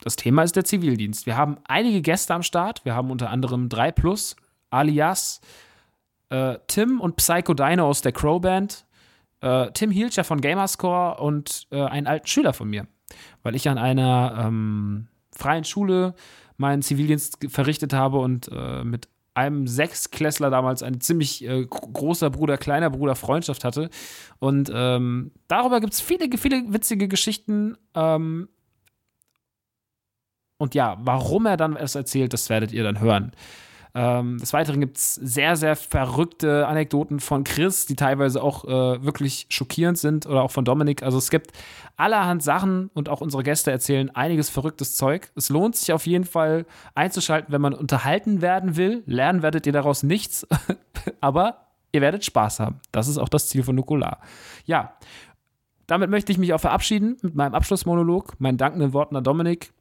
Das 0.00 0.16
Thema 0.16 0.42
ist 0.42 0.56
der 0.56 0.64
Zivildienst. 0.64 1.26
Wir 1.26 1.36
haben 1.36 1.58
einige 1.64 2.02
Gäste 2.02 2.34
am 2.34 2.42
Start. 2.42 2.84
Wir 2.84 2.94
haben 2.94 3.10
unter 3.10 3.30
anderem 3.30 3.68
3 3.68 3.92
Plus, 3.92 4.36
alias 4.70 5.40
äh, 6.30 6.58
Tim 6.66 7.00
und 7.00 7.16
Psycho 7.16 7.54
Dino 7.54 7.86
aus 7.86 8.02
der 8.02 8.12
Crow 8.12 8.40
Band, 8.40 8.84
äh, 9.40 9.70
Tim 9.72 9.90
Hielscher 9.90 10.24
von 10.24 10.40
Gamerscore 10.40 11.20
und 11.20 11.66
äh, 11.70 11.82
einen 11.82 12.06
alten 12.06 12.26
Schüler 12.26 12.52
von 12.52 12.68
mir, 12.68 12.86
weil 13.42 13.54
ich 13.54 13.68
an 13.68 13.78
einer 13.78 14.44
ähm, 14.46 15.08
freien 15.32 15.64
Schule 15.64 16.14
meinen 16.56 16.82
Zivildienst 16.82 17.38
verrichtet 17.48 17.92
habe 17.92 18.18
und 18.18 18.50
äh, 18.52 18.84
mit 18.84 19.08
einem 19.38 19.66
Sechsklässler 19.66 20.50
damals 20.50 20.82
ein 20.82 21.00
ziemlich 21.00 21.44
äh, 21.44 21.64
großer 21.64 22.30
Bruder, 22.30 22.58
kleiner 22.58 22.90
Bruder 22.90 23.14
Freundschaft 23.14 23.64
hatte. 23.64 23.88
Und 24.38 24.70
ähm, 24.74 25.30
darüber 25.46 25.80
gibt 25.80 25.92
es 25.92 26.00
viele, 26.00 26.36
viele 26.36 26.72
witzige 26.72 27.08
Geschichten. 27.08 27.76
Ähm, 27.94 28.48
und 30.58 30.74
ja, 30.74 30.98
warum 31.00 31.46
er 31.46 31.56
dann 31.56 31.76
es 31.76 31.94
erzählt, 31.94 32.32
das 32.32 32.50
werdet 32.50 32.72
ihr 32.72 32.82
dann 32.82 33.00
hören. 33.00 33.32
Ähm, 33.98 34.38
des 34.38 34.52
Weiteren 34.52 34.78
gibt 34.78 34.96
es 34.96 35.16
sehr, 35.16 35.56
sehr 35.56 35.74
verrückte 35.74 36.68
Anekdoten 36.68 37.18
von 37.18 37.42
Chris, 37.42 37.84
die 37.84 37.96
teilweise 37.96 38.40
auch 38.40 38.64
äh, 38.64 39.02
wirklich 39.02 39.46
schockierend 39.48 39.98
sind 39.98 40.24
oder 40.24 40.44
auch 40.44 40.52
von 40.52 40.64
Dominik. 40.64 41.02
Also 41.02 41.18
es 41.18 41.30
gibt 41.30 41.50
allerhand 41.96 42.44
Sachen 42.44 42.90
und 42.94 43.08
auch 43.08 43.20
unsere 43.20 43.42
Gäste 43.42 43.72
erzählen 43.72 44.14
einiges 44.14 44.50
verrücktes 44.50 44.94
Zeug. 44.94 45.32
Es 45.34 45.48
lohnt 45.48 45.74
sich 45.74 45.92
auf 45.92 46.06
jeden 46.06 46.26
Fall 46.26 46.64
einzuschalten, 46.94 47.52
wenn 47.52 47.60
man 47.60 47.74
unterhalten 47.74 48.40
werden 48.40 48.76
will. 48.76 49.02
Lernen 49.06 49.42
werdet 49.42 49.66
ihr 49.66 49.72
daraus 49.72 50.04
nichts, 50.04 50.46
aber 51.20 51.66
ihr 51.90 52.00
werdet 52.00 52.24
Spaß 52.24 52.60
haben. 52.60 52.80
Das 52.92 53.08
ist 53.08 53.18
auch 53.18 53.28
das 53.28 53.48
Ziel 53.48 53.64
von 53.64 53.74
Nukular. 53.74 54.20
Ja, 54.64 54.92
damit 55.88 56.08
möchte 56.08 56.30
ich 56.30 56.38
mich 56.38 56.54
auch 56.54 56.60
verabschieden 56.60 57.16
mit 57.22 57.34
meinem 57.34 57.54
Abschlussmonolog, 57.56 58.38
meinen 58.38 58.58
dankenden 58.58 58.92
Worten 58.92 59.16
an 59.16 59.24
Dominik. 59.24 59.72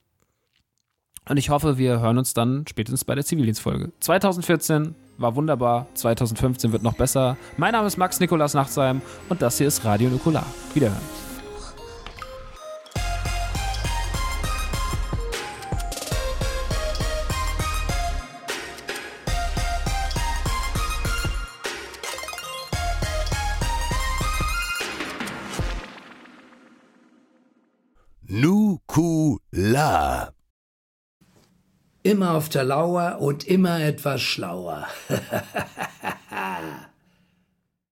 Und 1.30 1.38
ich 1.38 1.50
hoffe, 1.50 1.78
wir 1.78 2.00
hören 2.00 2.18
uns 2.18 2.34
dann 2.34 2.66
spätestens 2.68 3.04
bei 3.04 3.16
der 3.16 3.26
Zivildienstfolge. 3.26 3.92
2014 4.00 4.96
war 5.18 5.36
wunderbar, 5.36 5.88
2015 5.96 6.72
wird 6.72 6.84
noch 6.84 6.94
besser. 6.94 7.38
Mein 7.58 7.74
Name 7.74 7.88
ist 7.88 7.98
Max 7.98 8.20
Nikolas 8.20 8.54
Nachtsheim 8.54 9.02
und 9.30 9.42
das 9.42 9.58
hier 9.58 9.68
ist 9.68 9.84
Radio 9.84 10.10
Nukular. 10.10 10.46
Wiederhören. 10.74 11.27
Immer 32.08 32.36
auf 32.36 32.48
der 32.48 32.64
Lauer 32.64 33.18
und 33.20 33.46
immer 33.46 33.82
etwas 33.82 34.22
schlauer. 34.22 34.88